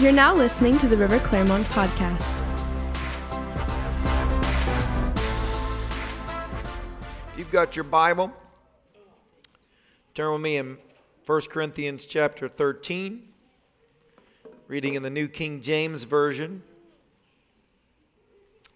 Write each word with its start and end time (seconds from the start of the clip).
You're 0.00 0.12
now 0.12 0.32
listening 0.32 0.78
to 0.78 0.86
the 0.86 0.96
River 0.96 1.18
Clermont 1.18 1.66
podcast. 1.66 2.44
If 7.32 7.34
you've 7.36 7.50
got 7.50 7.74
your 7.74 7.82
Bible, 7.82 8.32
turn 10.14 10.34
with 10.34 10.40
me 10.40 10.56
in 10.56 10.78
1 11.26 11.40
Corinthians 11.50 12.06
chapter 12.06 12.48
13, 12.48 13.24
reading 14.68 14.94
in 14.94 15.02
the 15.02 15.10
New 15.10 15.26
King 15.26 15.62
James 15.62 16.04
Version. 16.04 16.62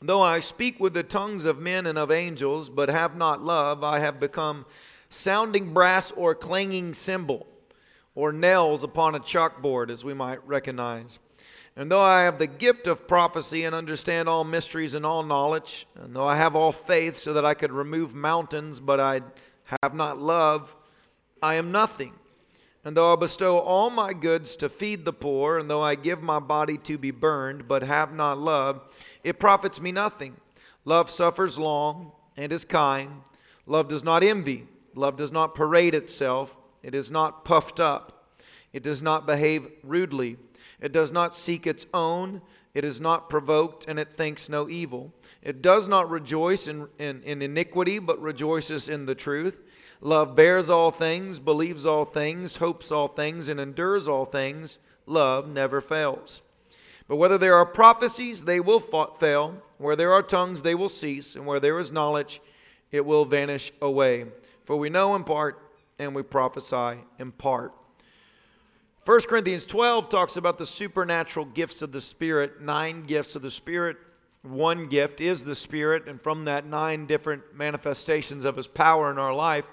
Though 0.00 0.22
I 0.22 0.40
speak 0.40 0.80
with 0.80 0.92
the 0.92 1.04
tongues 1.04 1.44
of 1.44 1.56
men 1.56 1.86
and 1.86 1.98
of 1.98 2.10
angels, 2.10 2.68
but 2.68 2.88
have 2.88 3.14
not 3.14 3.44
love, 3.44 3.84
I 3.84 4.00
have 4.00 4.18
become 4.18 4.66
sounding 5.08 5.72
brass 5.72 6.10
or 6.16 6.34
clanging 6.34 6.94
cymbal 6.94 7.46
or 8.14 8.32
nails 8.32 8.82
upon 8.82 9.14
a 9.14 9.20
chalkboard, 9.20 9.90
as 9.90 10.04
we 10.04 10.14
might 10.14 10.46
recognize. 10.46 11.18
And 11.74 11.90
though 11.90 12.02
I 12.02 12.22
have 12.22 12.38
the 12.38 12.46
gift 12.46 12.86
of 12.86 13.08
prophecy 13.08 13.64
and 13.64 13.74
understand 13.74 14.28
all 14.28 14.44
mysteries 14.44 14.94
and 14.94 15.06
all 15.06 15.22
knowledge, 15.22 15.86
and 15.94 16.14
though 16.14 16.26
I 16.26 16.36
have 16.36 16.54
all 16.54 16.72
faith 16.72 17.18
so 17.18 17.32
that 17.32 17.46
I 17.46 17.54
could 17.54 17.72
remove 17.72 18.14
mountains, 18.14 18.78
but 18.78 19.00
I 19.00 19.22
have 19.82 19.94
not 19.94 20.20
love, 20.20 20.76
I 21.42 21.54
am 21.54 21.72
nothing. 21.72 22.12
And 22.84 22.96
though 22.96 23.12
I 23.12 23.16
bestow 23.16 23.58
all 23.58 23.90
my 23.90 24.12
goods 24.12 24.56
to 24.56 24.68
feed 24.68 25.04
the 25.04 25.12
poor, 25.12 25.56
and 25.58 25.70
though 25.70 25.82
I 25.82 25.94
give 25.94 26.20
my 26.20 26.40
body 26.40 26.76
to 26.78 26.98
be 26.98 27.10
burned, 27.10 27.68
but 27.68 27.82
have 27.82 28.12
not 28.12 28.38
love, 28.38 28.82
it 29.24 29.38
profits 29.38 29.80
me 29.80 29.92
nothing. 29.92 30.36
Love 30.84 31.08
suffers 31.08 31.58
long 31.58 32.12
and 32.36 32.52
is 32.52 32.64
kind. 32.64 33.22
Love 33.66 33.88
does 33.88 34.02
not 34.02 34.22
envy. 34.22 34.66
Love 34.94 35.16
does 35.16 35.30
not 35.30 35.54
parade 35.54 35.94
itself. 35.94 36.58
It 36.82 36.94
is 36.94 37.10
not 37.10 37.44
puffed 37.44 37.80
up. 37.80 38.36
It 38.72 38.82
does 38.82 39.02
not 39.02 39.26
behave 39.26 39.68
rudely. 39.82 40.36
It 40.80 40.92
does 40.92 41.12
not 41.12 41.34
seek 41.34 41.66
its 41.66 41.86
own. 41.92 42.42
It 42.74 42.84
is 42.84 43.00
not 43.00 43.28
provoked, 43.28 43.86
and 43.86 43.98
it 43.98 44.16
thinks 44.16 44.48
no 44.48 44.68
evil. 44.68 45.12
It 45.42 45.60
does 45.60 45.86
not 45.86 46.10
rejoice 46.10 46.66
in, 46.66 46.88
in, 46.98 47.22
in, 47.22 47.42
iniquity, 47.42 47.98
but 47.98 48.20
rejoices 48.20 48.88
in 48.88 49.06
the 49.06 49.14
truth. 49.14 49.60
Love 50.00 50.34
bears 50.34 50.70
all 50.70 50.90
things, 50.90 51.38
believes 51.38 51.84
all 51.84 52.04
things, 52.04 52.56
hopes 52.56 52.90
all 52.90 53.08
things, 53.08 53.48
and 53.48 53.60
endures 53.60 54.08
all 54.08 54.24
things. 54.24 54.78
Love 55.06 55.48
never 55.48 55.80
fails. 55.80 56.40
But 57.06 57.16
whether 57.16 57.36
there 57.36 57.54
are 57.56 57.66
prophecies, 57.66 58.44
they 58.44 58.58
will 58.58 58.80
fail. 58.80 59.62
Where 59.76 59.96
there 59.96 60.12
are 60.12 60.22
tongues, 60.22 60.62
they 60.62 60.74
will 60.74 60.88
cease. 60.88 61.36
And 61.36 61.46
where 61.46 61.60
there 61.60 61.78
is 61.78 61.92
knowledge, 61.92 62.40
it 62.90 63.04
will 63.04 63.24
vanish 63.24 63.72
away. 63.82 64.26
For 64.64 64.76
we 64.76 64.88
know 64.88 65.14
in 65.14 65.24
part, 65.24 65.60
and 66.02 66.14
we 66.14 66.22
prophesy 66.22 67.00
in 67.18 67.32
part. 67.32 67.72
1 69.04 69.20
Corinthians 69.22 69.64
12 69.64 70.08
talks 70.08 70.36
about 70.36 70.58
the 70.58 70.66
supernatural 70.66 71.44
gifts 71.44 71.82
of 71.82 71.92
the 71.92 72.00
Spirit, 72.00 72.60
nine 72.60 73.02
gifts 73.02 73.34
of 73.34 73.42
the 73.42 73.50
Spirit. 73.50 73.96
One 74.42 74.88
gift 74.88 75.20
is 75.20 75.44
the 75.44 75.54
Spirit, 75.54 76.08
and 76.08 76.20
from 76.20 76.44
that, 76.44 76.66
nine 76.66 77.06
different 77.06 77.54
manifestations 77.54 78.44
of 78.44 78.56
His 78.56 78.68
power 78.68 79.10
in 79.10 79.18
our 79.18 79.34
life. 79.34 79.64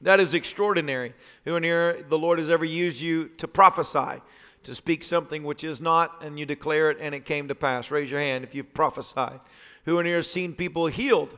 That 0.00 0.20
is 0.20 0.32
extraordinary. 0.32 1.14
Who 1.44 1.56
in 1.56 1.62
here 1.62 2.04
the 2.08 2.18
Lord 2.18 2.38
has 2.38 2.50
ever 2.50 2.64
used 2.64 3.00
you 3.00 3.28
to 3.38 3.48
prophesy, 3.48 4.22
to 4.62 4.74
speak 4.74 5.02
something 5.02 5.44
which 5.44 5.64
is 5.64 5.80
not, 5.80 6.22
and 6.22 6.38
you 6.38 6.46
declare 6.46 6.90
it 6.90 6.98
and 7.00 7.14
it 7.14 7.24
came 7.24 7.48
to 7.48 7.54
pass? 7.54 7.90
Raise 7.90 8.10
your 8.10 8.20
hand 8.20 8.44
if 8.44 8.54
you've 8.54 8.72
prophesied. 8.72 9.40
Who 9.84 9.98
in 9.98 10.06
here 10.06 10.16
has 10.16 10.30
seen 10.30 10.54
people 10.54 10.86
healed? 10.86 11.36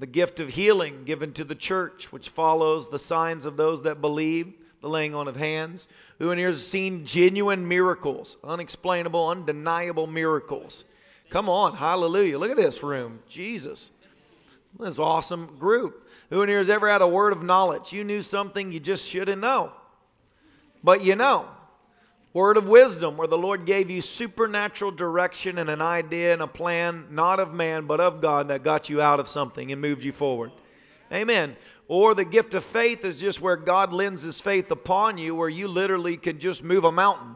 The 0.00 0.06
gift 0.06 0.40
of 0.40 0.48
healing 0.48 1.04
given 1.04 1.34
to 1.34 1.44
the 1.44 1.54
church, 1.54 2.10
which 2.10 2.30
follows 2.30 2.88
the 2.88 2.98
signs 2.98 3.44
of 3.44 3.58
those 3.58 3.82
that 3.82 4.00
believe, 4.00 4.54
the 4.80 4.88
laying 4.88 5.14
on 5.14 5.28
of 5.28 5.36
hands. 5.36 5.86
Who 6.18 6.30
in 6.30 6.38
here 6.38 6.48
has 6.48 6.66
seen 6.66 7.04
genuine 7.04 7.68
miracles, 7.68 8.38
unexplainable, 8.42 9.28
undeniable 9.28 10.06
miracles? 10.06 10.84
Come 11.28 11.50
on, 11.50 11.76
hallelujah. 11.76 12.38
Look 12.38 12.50
at 12.50 12.56
this 12.56 12.82
room. 12.82 13.20
Jesus. 13.28 13.90
This 14.78 14.98
awesome 14.98 15.58
group. 15.58 16.08
Who 16.30 16.40
in 16.40 16.48
here 16.48 16.58
has 16.58 16.70
ever 16.70 16.90
had 16.90 17.02
a 17.02 17.06
word 17.06 17.34
of 17.34 17.42
knowledge? 17.42 17.92
You 17.92 18.02
knew 18.02 18.22
something 18.22 18.72
you 18.72 18.80
just 18.80 19.06
shouldn't 19.06 19.42
know, 19.42 19.72
but 20.82 21.04
you 21.04 21.14
know. 21.14 21.46
Word 22.32 22.56
of 22.56 22.68
wisdom, 22.68 23.16
where 23.16 23.26
the 23.26 23.36
Lord 23.36 23.66
gave 23.66 23.90
you 23.90 24.00
supernatural 24.00 24.92
direction 24.92 25.58
and 25.58 25.68
an 25.68 25.82
idea 25.82 26.32
and 26.32 26.40
a 26.40 26.46
plan, 26.46 27.06
not 27.10 27.40
of 27.40 27.52
man, 27.52 27.86
but 27.86 28.00
of 28.00 28.20
God, 28.20 28.48
that 28.48 28.62
got 28.62 28.88
you 28.88 29.02
out 29.02 29.18
of 29.18 29.28
something 29.28 29.72
and 29.72 29.80
moved 29.80 30.04
you 30.04 30.12
forward. 30.12 30.52
Amen. 31.12 31.56
Or 31.88 32.14
the 32.14 32.24
gift 32.24 32.54
of 32.54 32.64
faith 32.64 33.04
is 33.04 33.16
just 33.16 33.40
where 33.40 33.56
God 33.56 33.92
lends 33.92 34.22
his 34.22 34.40
faith 34.40 34.70
upon 34.70 35.18
you, 35.18 35.34
where 35.34 35.48
you 35.48 35.66
literally 35.66 36.16
can 36.16 36.38
just 36.38 36.62
move 36.62 36.84
a 36.84 36.92
mountain. 36.92 37.34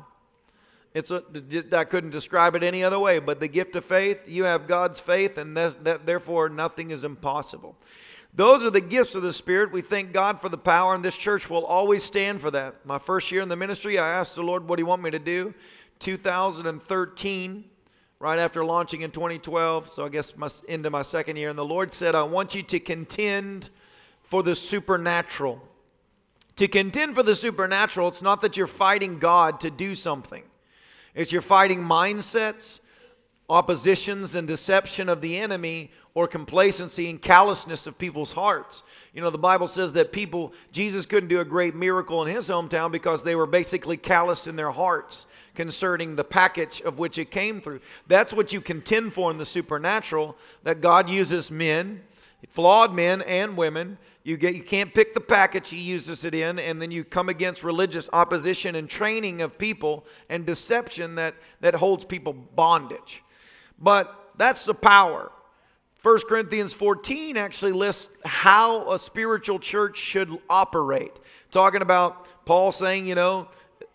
It's 0.94 1.10
a, 1.10 1.25
I 1.72 1.83
couldn't 1.83 2.10
describe 2.10 2.54
it 2.54 2.62
any 2.62 2.84
other 2.84 3.00
way, 3.00 3.19
but 3.19 3.41
the 3.41 3.49
gift 3.49 3.75
of 3.75 3.84
faith, 3.84 4.28
you 4.28 4.44
have 4.44 4.69
God's 4.69 5.00
faith, 5.00 5.38
and 5.38 5.56
that, 5.56 6.06
therefore 6.06 6.49
nothing 6.49 6.93
is 6.93 7.03
impossible. 7.03 7.77
Those 8.37 8.65
are 8.65 8.71
the 8.71 8.81
gifts 8.81 9.15
of 9.15 9.22
the 9.22 9.33
Spirit. 9.33 9.71
We 9.71 9.81
thank 9.81 10.12
God 10.12 10.41
for 10.41 10.49
the 10.49 10.59
power, 10.59 10.95
and 10.95 11.05
this 11.05 11.17
church 11.17 11.49
will 11.49 11.65
always 11.65 12.03
stand 12.03 12.41
for 12.41 12.50
that. 12.50 12.84
My 12.84 12.99
first 12.99 13.31
year 13.31 13.43
in 13.43 13.49
the 13.49 13.56
ministry, 13.56 13.97
I 13.97 14.09
asked 14.09 14.34
the 14.34 14.43
Lord, 14.43 14.69
What 14.69 14.77
do 14.77 14.83
you 14.83 14.87
want 14.87 15.03
me 15.03 15.11
to 15.12 15.21
do? 15.21 15.55
2013, 16.00 17.65
right 18.19 18.39
after 18.41 18.65
launching 18.65 19.03
in 19.03 19.12
2012, 19.12 19.89
so 19.89 20.05
I 20.05 20.09
guess 20.09 20.37
my, 20.37 20.49
into 20.67 20.91
my 20.91 21.03
second 21.03 21.37
year, 21.37 21.49
and 21.49 21.59
the 21.59 21.65
Lord 21.65 21.93
said, 21.93 22.17
I 22.17 22.25
want 22.25 22.56
you 22.56 22.65
to 22.65 22.81
contend 22.81 23.71
for 24.22 24.43
the 24.43 24.56
supernatural. 24.56 25.62
To 26.56 26.66
contend 26.66 27.15
for 27.15 27.22
the 27.22 27.37
supernatural, 27.37 28.09
it's 28.09 28.22
not 28.22 28.41
that 28.41 28.56
you're 28.56 28.66
fighting 28.66 29.21
God 29.21 29.61
to 29.61 29.71
do 29.71 29.95
something, 29.95 30.43
it's 31.15 31.31
you're 31.31 31.41
fighting 31.41 31.81
mindsets, 31.84 32.81
oppositions, 33.49 34.34
and 34.34 34.49
deception 34.49 35.09
of 35.09 35.21
the 35.21 35.37
enemy 35.37 35.91
or 36.15 36.27
complacency 36.27 37.10
and 37.10 37.21
callousness 37.21 37.87
of 37.87 37.99
people's 37.99 38.32
hearts. 38.32 38.82
You 39.12 39.21
know, 39.21 39.31
the 39.31 39.38
Bible 39.38 39.66
says 39.66 39.93
that 39.94 40.12
people, 40.12 40.53
Jesus 40.72 41.06
couldn't 41.06 41.28
do 41.28 41.41
a 41.41 41.44
great 41.44 41.75
miracle 41.75 42.25
in 42.25 42.34
his 42.34 42.49
hometown 42.49 42.91
because 42.91 43.22
they 43.22 43.34
were 43.34 43.47
basically 43.47 43.97
calloused 43.97 44.47
in 44.47 44.56
their 44.56 44.71
hearts 44.71 45.27
concerning 45.54 46.16
the 46.16 46.25
package 46.25 46.81
of 46.83 46.99
which 46.99 47.19
it 47.19 47.31
came 47.31 47.60
through. 47.60 47.81
That's 48.06 48.33
what 48.33 48.53
you 48.53 48.60
contend 48.60 49.12
for 49.12 49.31
in 49.31 49.38
the 49.38 49.47
supernatural, 49.47 50.37
that 50.62 50.81
God 50.81 51.10
uses 51.10 51.50
men, 51.50 52.03
flawed 52.49 52.94
men 52.94 53.22
and 53.22 53.56
women. 53.56 53.99
You, 54.22 54.37
get, 54.38 54.54
you 54.54 54.62
can't 54.62 54.94
pick 54.94 55.12
the 55.12 55.21
package 55.21 55.69
he 55.69 55.78
uses 55.78 56.25
it 56.25 56.34
in, 56.34 56.59
and 56.59 56.81
then 56.81 56.91
you 56.91 57.04
come 57.04 57.28
against 57.28 57.62
religious 57.62 58.09
opposition 58.12 58.75
and 58.75 58.88
training 58.88 59.43
of 59.43 59.59
people 59.59 60.06
and 60.31 60.47
deception 60.47 61.16
that, 61.16 61.34
that 61.60 61.75
holds 61.75 62.04
people 62.04 62.33
bondage. 62.33 63.22
But 63.78 64.32
that's 64.36 64.64
the 64.64 64.74
power. 64.74 65.30
1 66.02 66.18
Corinthians 66.28 66.74
14 66.74 67.38
actually 67.38 67.72
lists 67.72 68.08
how 68.24 68.92
a 68.92 68.98
spiritual 68.98 69.58
church 69.58 69.96
should 69.96 70.30
operate. 70.50 71.12
Talking 71.50 71.80
about 71.80 72.26
Paul 72.44 72.72
saying, 72.72 73.06
you 73.06 73.14
know, 73.14 73.48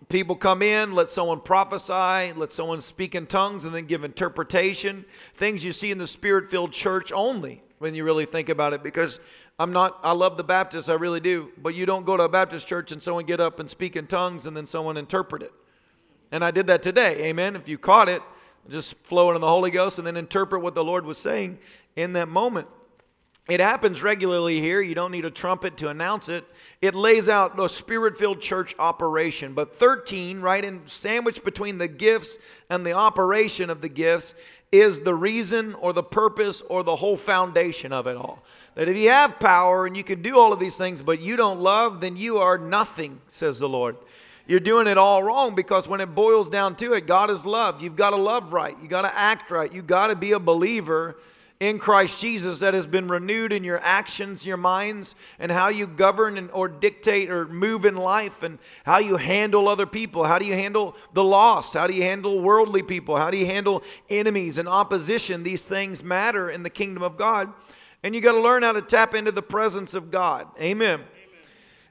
people 0.08 0.36
come 0.36 0.64
in, 0.64 0.94
let 0.96 1.08
someone 1.10 1.40
prophesy, 1.40 2.34
let 2.34 2.52
someone 2.52 2.82
speak 2.82 3.14
in 3.14 3.28
tongues, 3.28 3.66
and 3.66 3.76
then 3.76 3.86
give 3.86 4.04
interpretation. 4.04 5.06
Things 5.36 5.64
you 5.64 5.72
see 5.72 5.92
in 5.92 6.00
the 6.00 6.08
spirit 6.08 6.50
filled 6.50 6.72
church 6.72 7.12
only 7.12 7.62
when 7.78 7.94
you 7.94 8.04
really 8.04 8.26
think 8.26 8.50
about 8.50 8.74
it. 8.74 8.82
Because 8.82 9.20
I'm 9.60 9.72
not, 9.72 10.00
I 10.02 10.14
love 10.14 10.36
the 10.36 10.44
Baptists, 10.44 10.90
I 10.90 10.94
really 10.94 11.20
do. 11.20 11.50
But 11.62 11.76
you 11.76 11.86
don't 11.86 12.06
go 12.06 12.18
to 12.18 12.24
a 12.24 12.30
Baptist 12.30 12.68
church 12.68 12.92
and 12.92 13.02
someone 13.02 13.26
get 13.26 13.40
up 13.40 13.60
and 13.60 13.70
speak 13.70 13.96
in 13.96 14.08
tongues 14.08 14.48
and 14.48 14.58
then 14.58 14.66
someone 14.66 14.98
interpret 14.98 15.44
it. 15.44 15.54
And 16.32 16.44
I 16.44 16.50
did 16.50 16.66
that 16.68 16.82
today. 16.82 17.24
Amen. 17.26 17.56
If 17.56 17.68
you 17.68 17.78
caught 17.78 18.10
it, 18.10 18.22
just 18.68 18.96
flow 19.04 19.30
into 19.30 19.40
the 19.40 19.48
Holy 19.48 19.72
Ghost 19.72 19.98
and 19.98 20.08
then 20.08 20.18
interpret 20.18 20.62
what 20.62 20.76
the 20.76 20.84
Lord 20.84 21.06
was 21.06 21.18
saying 21.18 21.60
in 21.96 22.14
that 22.14 22.28
moment. 22.28 22.68
It 23.50 23.60
happens 23.60 24.04
regularly 24.04 24.60
here. 24.62 24.80
You 24.80 24.94
don't 24.94 25.12
need 25.12 25.26
a 25.26 25.32
trumpet 25.32 25.76
to 25.78 25.90
announce 25.90 26.30
it. 26.30 26.46
It 26.82 26.94
lays 26.94 27.28
out 27.28 27.60
a 27.60 27.68
spirit 27.68 28.16
filled 28.20 28.42
church 28.42 28.76
operation. 28.78 29.56
But 29.56 29.76
13, 29.76 30.40
right 30.40 30.64
in 30.64 30.86
sandwiched 30.86 31.44
between 31.44 31.80
the 31.80 31.88
gifts 31.88 32.38
and 32.70 32.86
the 32.86 32.92
operation 32.92 33.72
of 33.72 33.82
the 33.82 33.90
gifts, 33.90 34.36
is 34.72 35.00
the 35.00 35.16
reason 35.16 35.74
or 35.76 35.94
the 35.94 36.04
purpose 36.04 36.62
or 36.62 36.84
the 36.84 36.98
whole 36.98 37.18
foundation 37.18 37.92
of 37.92 38.06
it 38.06 38.16
all. 38.16 38.44
That 38.76 38.88
if 38.88 38.96
you 38.96 39.10
have 39.10 39.40
power 39.40 39.88
and 39.88 39.98
you 39.98 40.04
can 40.04 40.22
do 40.22 40.38
all 40.38 40.54
of 40.54 40.60
these 40.60 40.76
things, 40.76 41.02
but 41.02 41.20
you 41.20 41.36
don't 41.36 41.60
love, 41.60 42.02
then 42.02 42.18
you 42.18 42.38
are 42.38 42.60
nothing, 42.60 43.20
says 43.26 43.58
the 43.58 43.68
Lord. 43.68 43.98
You're 44.50 44.60
doing 44.60 44.88
it 44.88 44.98
all 44.98 45.22
wrong 45.22 45.54
because 45.54 45.88
when 45.88 46.02
it 46.02 46.16
boils 46.16 46.50
down 46.50 46.76
to 46.78 46.94
it, 46.94 47.06
God 47.06 47.30
is 47.30 47.46
love. 47.46 47.84
You've 47.84 47.96
got 47.96 48.10
to 48.10 48.16
love 48.16 48.52
right. 48.52 48.76
You've 48.82 48.90
got 48.90 49.04
to 49.04 49.16
act 49.16 49.52
right. 49.52 49.72
You've 49.72 49.86
got 49.86 50.08
to 50.08 50.16
be 50.16 50.32
a 50.32 50.40
believer 50.40 51.18
in 51.60 51.78
Christ 51.78 52.20
Jesus 52.20 52.58
that 52.58 52.74
has 52.74 52.88
been 52.88 53.08
renewed 53.08 53.54
in 53.54 53.64
your 53.64 53.80
actions, 53.84 54.48
your 54.48 54.58
minds, 54.58 55.14
and 55.38 55.52
how 55.52 55.68
you 55.68 55.86
govern 55.86 56.36
and, 56.36 56.50
or 56.50 56.68
dictate 56.68 57.30
or 57.30 57.48
move 57.48 57.86
in 57.86 57.96
life, 57.96 58.42
and 58.42 58.58
how 58.86 58.98
you 58.98 59.18
handle 59.18 59.68
other 59.68 59.86
people. 59.86 60.24
How 60.24 60.40
do 60.40 60.46
you 60.46 60.56
handle 60.56 60.96
the 61.14 61.24
lost? 61.24 61.76
How 61.76 61.86
do 61.86 61.94
you 61.94 62.02
handle 62.02 62.42
worldly 62.42 62.82
people? 62.82 63.18
How 63.18 63.30
do 63.30 63.38
you 63.38 63.46
handle 63.46 63.84
enemies 64.10 64.58
and 64.58 64.68
opposition? 64.68 65.44
These 65.44 65.62
things 65.62 66.02
matter 66.02 66.50
in 66.50 66.64
the 66.64 66.72
kingdom 66.72 67.04
of 67.04 67.18
God. 67.18 67.54
And 68.02 68.16
you 68.16 68.22
got 68.22 68.32
to 68.32 68.42
learn 68.42 68.64
how 68.64 68.72
to 68.72 68.82
tap 68.82 69.14
into 69.14 69.32
the 69.32 69.44
presence 69.44 69.94
of 69.94 70.10
God. 70.10 70.48
Amen. 70.60 71.02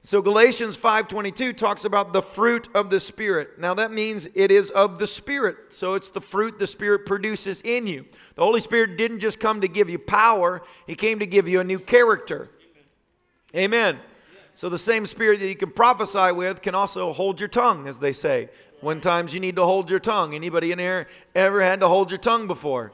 So 0.08 0.22
Galatians 0.22 0.74
5:22 0.74 1.52
talks 1.52 1.84
about 1.84 2.14
the 2.14 2.22
fruit 2.22 2.70
of 2.74 2.88
the 2.88 2.98
spirit. 2.98 3.58
Now 3.58 3.74
that 3.74 3.92
means 3.92 4.26
it 4.32 4.50
is 4.50 4.70
of 4.70 4.98
the 4.98 5.06
spirit. 5.06 5.70
So 5.74 5.92
it's 5.92 6.08
the 6.08 6.22
fruit 6.22 6.58
the 6.58 6.66
spirit 6.66 7.04
produces 7.04 7.60
in 7.60 7.86
you. 7.86 8.06
The 8.34 8.42
Holy 8.42 8.60
Spirit 8.60 8.96
didn't 8.96 9.20
just 9.20 9.38
come 9.38 9.60
to 9.60 9.68
give 9.68 9.90
you 9.90 9.98
power, 9.98 10.62
he 10.86 10.94
came 10.94 11.18
to 11.18 11.26
give 11.26 11.46
you 11.46 11.60
a 11.60 11.64
new 11.64 11.78
character. 11.78 12.48
Amen. 13.54 13.98
So 14.54 14.70
the 14.70 14.78
same 14.78 15.04
spirit 15.04 15.40
that 15.40 15.46
you 15.46 15.56
can 15.56 15.72
prophesy 15.72 16.32
with 16.32 16.62
can 16.62 16.74
also 16.74 17.12
hold 17.12 17.38
your 17.38 17.50
tongue 17.50 17.86
as 17.86 17.98
they 17.98 18.14
say. 18.14 18.48
When 18.80 19.02
times 19.02 19.34
you 19.34 19.40
need 19.40 19.56
to 19.56 19.66
hold 19.66 19.90
your 19.90 19.98
tongue. 19.98 20.34
Anybody 20.34 20.72
in 20.72 20.78
here 20.78 21.06
ever 21.34 21.62
had 21.62 21.80
to 21.80 21.88
hold 21.88 22.10
your 22.10 22.16
tongue 22.16 22.46
before? 22.46 22.92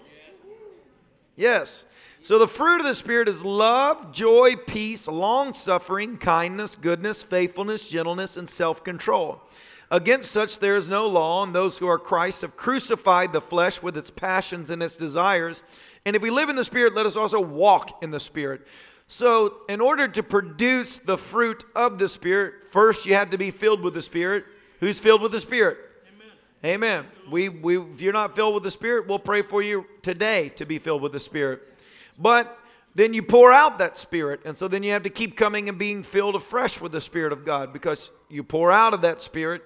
Yes. 1.36 1.84
So 2.24 2.38
the 2.38 2.48
fruit 2.48 2.80
of 2.80 2.86
the 2.86 2.94
Spirit 2.94 3.28
is 3.28 3.44
love, 3.44 4.10
joy, 4.10 4.56
peace, 4.56 5.06
long 5.06 5.52
suffering, 5.52 6.16
kindness, 6.16 6.74
goodness, 6.74 7.22
faithfulness, 7.22 7.86
gentleness, 7.86 8.38
and 8.38 8.48
self 8.48 8.82
control. 8.82 9.42
Against 9.90 10.30
such 10.30 10.58
there 10.58 10.74
is 10.74 10.88
no 10.88 11.06
law, 11.06 11.42
and 11.42 11.54
those 11.54 11.76
who 11.76 11.86
are 11.86 11.98
Christ 11.98 12.40
have 12.40 12.56
crucified 12.56 13.34
the 13.34 13.42
flesh 13.42 13.82
with 13.82 13.94
its 13.98 14.10
passions 14.10 14.70
and 14.70 14.82
its 14.82 14.96
desires. 14.96 15.62
And 16.06 16.16
if 16.16 16.22
we 16.22 16.30
live 16.30 16.48
in 16.48 16.56
the 16.56 16.64
Spirit, 16.64 16.94
let 16.94 17.04
us 17.04 17.14
also 17.14 17.42
walk 17.42 18.02
in 18.02 18.10
the 18.10 18.18
Spirit. 18.18 18.66
So, 19.06 19.58
in 19.68 19.82
order 19.82 20.08
to 20.08 20.22
produce 20.22 20.96
the 20.96 21.18
fruit 21.18 21.62
of 21.74 21.98
the 21.98 22.08
Spirit, 22.08 22.70
first 22.70 23.04
you 23.04 23.16
have 23.16 23.32
to 23.32 23.38
be 23.38 23.50
filled 23.50 23.82
with 23.82 23.92
the 23.92 24.00
Spirit. 24.00 24.46
Who's 24.80 24.98
filled 24.98 25.20
with 25.20 25.32
the 25.32 25.40
Spirit? 25.40 25.76
Amen. 26.64 27.04
Amen. 27.04 27.06
We, 27.30 27.50
we, 27.50 27.78
if 27.78 28.00
you're 28.00 28.14
not 28.14 28.34
filled 28.34 28.54
with 28.54 28.62
the 28.62 28.70
Spirit, 28.70 29.08
we'll 29.08 29.18
pray 29.18 29.42
for 29.42 29.62
you 29.62 29.84
today 30.00 30.48
to 30.56 30.64
be 30.64 30.78
filled 30.78 31.02
with 31.02 31.12
the 31.12 31.20
Spirit. 31.20 31.73
But 32.18 32.58
then 32.94 33.12
you 33.12 33.22
pour 33.22 33.52
out 33.52 33.78
that 33.78 33.98
spirit. 33.98 34.40
And 34.44 34.56
so 34.56 34.68
then 34.68 34.82
you 34.82 34.92
have 34.92 35.02
to 35.02 35.10
keep 35.10 35.36
coming 35.36 35.68
and 35.68 35.78
being 35.78 36.02
filled 36.02 36.36
afresh 36.36 36.80
with 36.80 36.92
the 36.92 37.00
Spirit 37.00 37.32
of 37.32 37.44
God 37.44 37.72
because 37.72 38.10
you 38.28 38.42
pour 38.44 38.70
out 38.70 38.94
of 38.94 39.02
that 39.02 39.20
spirit. 39.20 39.62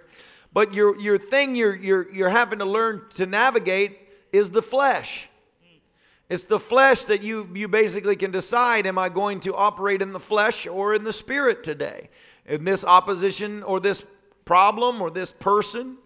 But 0.53 0.73
your, 0.73 0.99
your 0.99 1.19
thing 1.19 1.55
you're, 1.55 1.77
you're, 1.77 2.13
you're 2.13 2.31
having 2.31 2.59
to 2.61 2.65
learn 2.65 3.03
to 3.17 3.27
navigate 3.27 3.99
is 4.33 4.51
the 4.51 4.63
flesh. 4.63 5.29
It's 6.31 6.45
the 6.45 6.61
flesh 6.61 7.05
that 7.05 7.23
you, 7.23 7.49
you 7.55 7.69
basically 7.69 8.17
can 8.17 8.31
decide 8.31 8.87
am 8.87 8.99
I 8.99 9.09
going 9.09 9.41
to 9.41 9.55
operate 9.55 10.03
in 10.03 10.13
the 10.13 10.21
flesh 10.21 10.67
or 10.67 10.95
in 10.95 11.05
the 11.05 11.13
spirit 11.13 11.65
today? 11.65 12.11
In 12.45 12.65
this 12.65 12.85
opposition 12.85 13.63
or 13.63 13.81
this 13.81 14.05
problem 14.45 15.01
or 15.01 15.11
this 15.11 15.33
person 15.33 15.97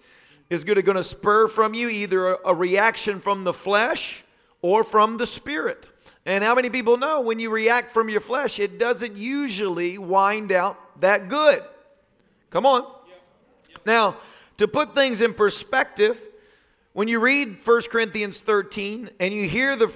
is 0.50 0.64
going 0.64 0.96
to 0.96 1.02
spur 1.02 1.48
from 1.48 1.74
you 1.74 1.88
either 1.88 2.36
a 2.44 2.54
reaction 2.54 3.20
from 3.20 3.44
the 3.44 3.52
flesh 3.52 4.24
or 4.60 4.84
from 4.84 5.16
the 5.16 5.26
spirit. 5.26 5.88
And 6.24 6.44
how 6.44 6.54
many 6.54 6.70
people 6.70 6.96
know 6.96 7.20
when 7.20 7.40
you 7.40 7.50
react 7.50 7.90
from 7.90 8.08
your 8.08 8.20
flesh, 8.20 8.58
it 8.58 8.78
doesn't 8.78 9.16
usually 9.16 9.98
wind 9.98 10.52
out 10.52 11.00
that 11.00 11.28
good? 11.28 11.62
Come 12.50 12.66
on. 12.66 12.86
Now, 13.84 14.16
to 14.58 14.68
put 14.68 14.94
things 14.94 15.20
in 15.20 15.34
perspective, 15.34 16.20
when 16.92 17.08
you 17.08 17.18
read 17.18 17.56
1 17.64 17.82
Corinthians 17.90 18.38
13 18.38 19.10
and 19.18 19.32
you 19.32 19.48
hear 19.48 19.76
the, 19.76 19.86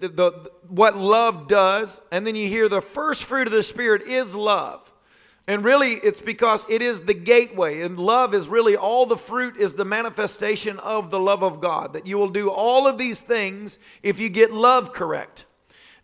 the, 0.00 0.08
the, 0.08 0.50
what 0.68 0.96
love 0.96 1.48
does, 1.48 2.00
and 2.10 2.26
then 2.26 2.36
you 2.36 2.48
hear 2.48 2.68
the 2.68 2.80
first 2.80 3.24
fruit 3.24 3.46
of 3.46 3.52
the 3.52 3.62
Spirit 3.62 4.02
is 4.02 4.34
love. 4.34 4.90
And 5.48 5.64
really, 5.64 5.94
it's 5.94 6.20
because 6.20 6.66
it 6.68 6.82
is 6.82 7.02
the 7.02 7.14
gateway. 7.14 7.82
And 7.82 7.98
love 7.98 8.34
is 8.34 8.48
really 8.48 8.76
all 8.76 9.06
the 9.06 9.16
fruit 9.16 9.56
is 9.56 9.74
the 9.74 9.84
manifestation 9.84 10.78
of 10.80 11.10
the 11.10 11.20
love 11.20 11.42
of 11.42 11.60
God. 11.60 11.92
That 11.92 12.06
you 12.06 12.16
will 12.18 12.30
do 12.30 12.50
all 12.50 12.86
of 12.86 12.98
these 12.98 13.20
things 13.20 13.78
if 14.02 14.18
you 14.18 14.28
get 14.28 14.52
love 14.52 14.92
correct. 14.92 15.45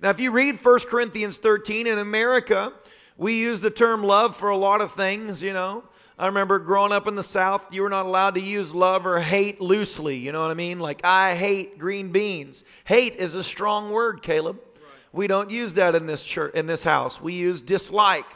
Now, 0.02 0.10
if 0.10 0.18
you 0.18 0.32
read 0.32 0.58
1 0.62 0.80
Corinthians 0.80 1.36
13 1.36 1.86
in 1.86 1.96
America, 1.96 2.72
we 3.16 3.34
use 3.34 3.60
the 3.60 3.70
term 3.70 4.02
love 4.02 4.36
for 4.36 4.48
a 4.48 4.56
lot 4.56 4.80
of 4.80 4.90
things, 4.90 5.44
you 5.44 5.52
know. 5.52 5.84
I 6.18 6.26
remember 6.26 6.58
growing 6.58 6.90
up 6.90 7.06
in 7.06 7.14
the 7.14 7.22
South, 7.22 7.72
you 7.72 7.82
were 7.82 7.88
not 7.88 8.04
allowed 8.04 8.34
to 8.34 8.40
use 8.40 8.74
love 8.74 9.06
or 9.06 9.20
hate 9.20 9.60
loosely. 9.60 10.16
You 10.16 10.32
know 10.32 10.42
what 10.42 10.50
I 10.50 10.54
mean? 10.54 10.80
Like, 10.80 11.04
I 11.04 11.36
hate 11.36 11.78
green 11.78 12.10
beans. 12.10 12.64
Hate 12.84 13.14
is 13.16 13.36
a 13.36 13.44
strong 13.44 13.92
word, 13.92 14.22
Caleb. 14.22 14.56
Right. 14.56 14.84
We 15.12 15.28
don't 15.28 15.50
use 15.50 15.74
that 15.74 15.94
in 15.94 16.06
this 16.06 16.24
church, 16.24 16.52
in 16.54 16.66
this 16.66 16.82
house. 16.82 17.20
We 17.20 17.34
use 17.34 17.60
dislike, 17.62 18.26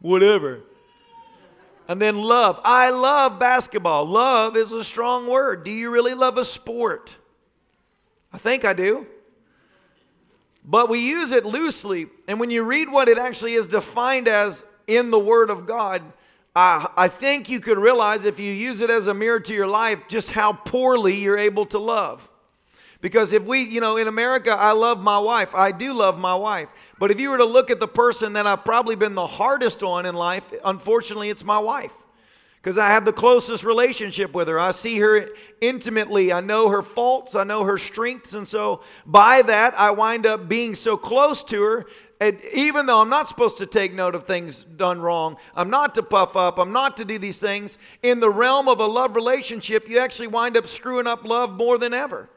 whatever. 0.00 0.60
And 1.86 2.00
then 2.00 2.16
love. 2.16 2.58
I 2.64 2.90
love 2.90 3.38
basketball. 3.38 4.08
Love 4.08 4.56
is 4.56 4.72
a 4.72 4.82
strong 4.82 5.26
word. 5.26 5.64
Do 5.64 5.70
you 5.70 5.90
really 5.90 6.14
love 6.14 6.38
a 6.38 6.46
sport? 6.46 7.16
I 8.32 8.38
think 8.38 8.64
I 8.64 8.72
do 8.72 9.06
but 10.64 10.88
we 10.88 11.00
use 11.00 11.32
it 11.32 11.44
loosely. 11.44 12.06
And 12.26 12.38
when 12.38 12.50
you 12.50 12.62
read 12.62 12.90
what 12.90 13.08
it 13.08 13.18
actually 13.18 13.54
is 13.54 13.66
defined 13.66 14.28
as 14.28 14.64
in 14.86 15.10
the 15.10 15.18
Word 15.18 15.50
of 15.50 15.66
God, 15.66 16.02
I, 16.54 16.90
I 16.96 17.08
think 17.08 17.48
you 17.48 17.60
could 17.60 17.78
realize 17.78 18.24
if 18.24 18.38
you 18.38 18.52
use 18.52 18.80
it 18.80 18.90
as 18.90 19.06
a 19.06 19.14
mirror 19.14 19.40
to 19.40 19.54
your 19.54 19.66
life 19.66 20.08
just 20.08 20.30
how 20.30 20.52
poorly 20.52 21.16
you're 21.16 21.38
able 21.38 21.66
to 21.66 21.78
love. 21.78 22.28
Because 23.00 23.32
if 23.32 23.44
we, 23.44 23.62
you 23.62 23.80
know, 23.80 23.96
in 23.96 24.08
America, 24.08 24.50
I 24.50 24.72
love 24.72 25.00
my 25.00 25.18
wife. 25.18 25.54
I 25.54 25.72
do 25.72 25.94
love 25.94 26.18
my 26.18 26.34
wife. 26.34 26.68
But 26.98 27.10
if 27.10 27.18
you 27.18 27.30
were 27.30 27.38
to 27.38 27.46
look 27.46 27.70
at 27.70 27.80
the 27.80 27.88
person 27.88 28.34
that 28.34 28.46
I've 28.46 28.64
probably 28.64 28.94
been 28.94 29.14
the 29.14 29.26
hardest 29.26 29.82
on 29.82 30.04
in 30.04 30.14
life, 30.14 30.44
unfortunately, 30.64 31.30
it's 31.30 31.44
my 31.44 31.58
wife 31.58 31.92
because 32.60 32.76
I 32.76 32.88
have 32.88 33.04
the 33.04 33.12
closest 33.12 33.64
relationship 33.64 34.34
with 34.34 34.48
her. 34.48 34.60
I 34.60 34.72
see 34.72 34.98
her 34.98 35.28
intimately. 35.60 36.32
I 36.32 36.40
know 36.40 36.68
her 36.68 36.82
faults, 36.82 37.34
I 37.34 37.44
know 37.44 37.64
her 37.64 37.78
strengths. 37.78 38.34
And 38.34 38.46
so 38.46 38.82
by 39.06 39.42
that, 39.42 39.78
I 39.78 39.90
wind 39.92 40.26
up 40.26 40.48
being 40.48 40.74
so 40.74 40.96
close 40.96 41.42
to 41.44 41.62
her. 41.62 41.86
And 42.20 42.38
even 42.52 42.84
though 42.84 43.00
I'm 43.00 43.08
not 43.08 43.28
supposed 43.28 43.56
to 43.58 43.66
take 43.66 43.94
note 43.94 44.14
of 44.14 44.26
things 44.26 44.62
done 44.76 45.00
wrong, 45.00 45.38
I'm 45.54 45.70
not 45.70 45.94
to 45.94 46.02
puff 46.02 46.36
up, 46.36 46.58
I'm 46.58 46.72
not 46.72 46.98
to 46.98 47.04
do 47.06 47.18
these 47.18 47.38
things, 47.38 47.78
in 48.02 48.20
the 48.20 48.28
realm 48.28 48.68
of 48.68 48.78
a 48.78 48.84
love 48.84 49.16
relationship, 49.16 49.88
you 49.88 49.98
actually 49.98 50.26
wind 50.26 50.54
up 50.58 50.66
screwing 50.66 51.06
up 51.06 51.24
love 51.24 51.52
more 51.52 51.78
than 51.78 51.94
ever. 51.94 52.28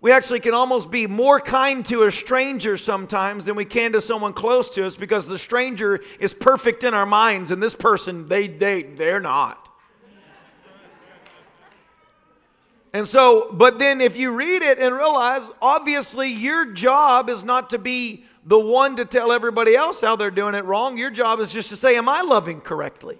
We 0.00 0.12
actually 0.12 0.40
can 0.40 0.54
almost 0.54 0.90
be 0.90 1.06
more 1.06 1.40
kind 1.40 1.84
to 1.86 2.04
a 2.04 2.12
stranger 2.12 2.76
sometimes 2.76 3.44
than 3.46 3.56
we 3.56 3.64
can 3.64 3.92
to 3.92 4.00
someone 4.00 4.34
close 4.34 4.68
to 4.70 4.86
us 4.86 4.94
because 4.94 5.26
the 5.26 5.38
stranger 5.38 6.00
is 6.20 6.32
perfect 6.32 6.84
in 6.84 6.94
our 6.94 7.06
minds 7.06 7.50
and 7.50 7.62
this 7.62 7.74
person 7.74 8.28
they 8.28 8.46
they 8.46 8.82
they're 8.82 9.20
not. 9.20 9.62
And 12.92 13.06
so, 13.06 13.50
but 13.52 13.78
then 13.78 14.00
if 14.00 14.16
you 14.16 14.30
read 14.30 14.62
it 14.62 14.78
and 14.78 14.94
realize 14.94 15.50
obviously 15.60 16.28
your 16.28 16.72
job 16.72 17.28
is 17.28 17.44
not 17.44 17.70
to 17.70 17.78
be 17.78 18.24
the 18.46 18.58
one 18.58 18.96
to 18.96 19.04
tell 19.04 19.32
everybody 19.32 19.74
else 19.74 20.00
how 20.00 20.16
they're 20.16 20.30
doing 20.30 20.54
it 20.54 20.64
wrong. 20.64 20.96
Your 20.96 21.10
job 21.10 21.40
is 21.40 21.52
just 21.52 21.68
to 21.70 21.76
say, 21.76 21.96
Am 21.96 22.08
I 22.08 22.22
loving 22.22 22.60
correctly? 22.60 23.18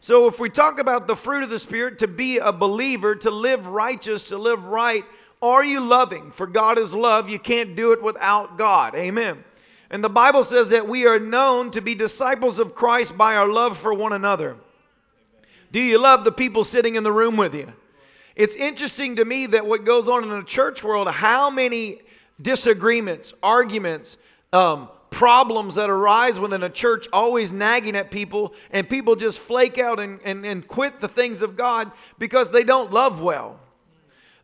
So, 0.00 0.28
if 0.28 0.38
we 0.38 0.50
talk 0.50 0.78
about 0.78 1.06
the 1.06 1.16
fruit 1.16 1.42
of 1.42 1.48
the 1.48 1.58
Spirit, 1.58 1.98
to 2.00 2.06
be 2.06 2.36
a 2.36 2.52
believer, 2.52 3.14
to 3.16 3.30
live 3.30 3.66
righteous, 3.66 4.28
to 4.28 4.36
live 4.36 4.66
right, 4.66 5.04
are 5.44 5.64
you 5.64 5.80
loving? 5.80 6.30
For 6.30 6.46
God 6.46 6.78
is 6.78 6.94
love. 6.94 7.28
You 7.28 7.38
can't 7.38 7.76
do 7.76 7.92
it 7.92 8.02
without 8.02 8.58
God. 8.58 8.94
Amen. 8.94 9.44
And 9.90 10.02
the 10.02 10.08
Bible 10.08 10.44
says 10.44 10.70
that 10.70 10.88
we 10.88 11.06
are 11.06 11.18
known 11.18 11.70
to 11.72 11.80
be 11.80 11.94
disciples 11.94 12.58
of 12.58 12.74
Christ 12.74 13.16
by 13.16 13.36
our 13.36 13.48
love 13.48 13.76
for 13.76 13.94
one 13.94 14.12
another. 14.12 14.56
Do 15.70 15.80
you 15.80 16.00
love 16.00 16.24
the 16.24 16.32
people 16.32 16.64
sitting 16.64 16.94
in 16.94 17.02
the 17.02 17.12
room 17.12 17.36
with 17.36 17.54
you? 17.54 17.72
It's 18.36 18.56
interesting 18.56 19.16
to 19.16 19.24
me 19.24 19.46
that 19.46 19.66
what 19.66 19.84
goes 19.84 20.08
on 20.08 20.24
in 20.24 20.30
the 20.30 20.42
church 20.42 20.82
world, 20.82 21.08
how 21.08 21.50
many 21.50 22.00
disagreements, 22.40 23.32
arguments, 23.42 24.16
um, 24.52 24.88
problems 25.10 25.76
that 25.76 25.88
arise 25.90 26.40
within 26.40 26.62
a 26.64 26.70
church 26.70 27.06
always 27.12 27.52
nagging 27.52 27.94
at 27.94 28.10
people, 28.10 28.52
and 28.72 28.88
people 28.88 29.14
just 29.14 29.38
flake 29.38 29.78
out 29.78 30.00
and, 30.00 30.18
and, 30.24 30.44
and 30.44 30.66
quit 30.66 30.98
the 31.00 31.08
things 31.08 31.40
of 31.42 31.56
God 31.56 31.92
because 32.18 32.50
they 32.50 32.64
don't 32.64 32.92
love 32.92 33.22
well. 33.22 33.60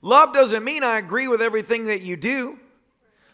Love 0.02 0.32
doesn't 0.32 0.64
mean 0.64 0.82
I 0.82 0.98
agree 0.98 1.28
with 1.28 1.42
everything 1.42 1.86
that 1.86 2.02
you 2.02 2.16
do. 2.16 2.58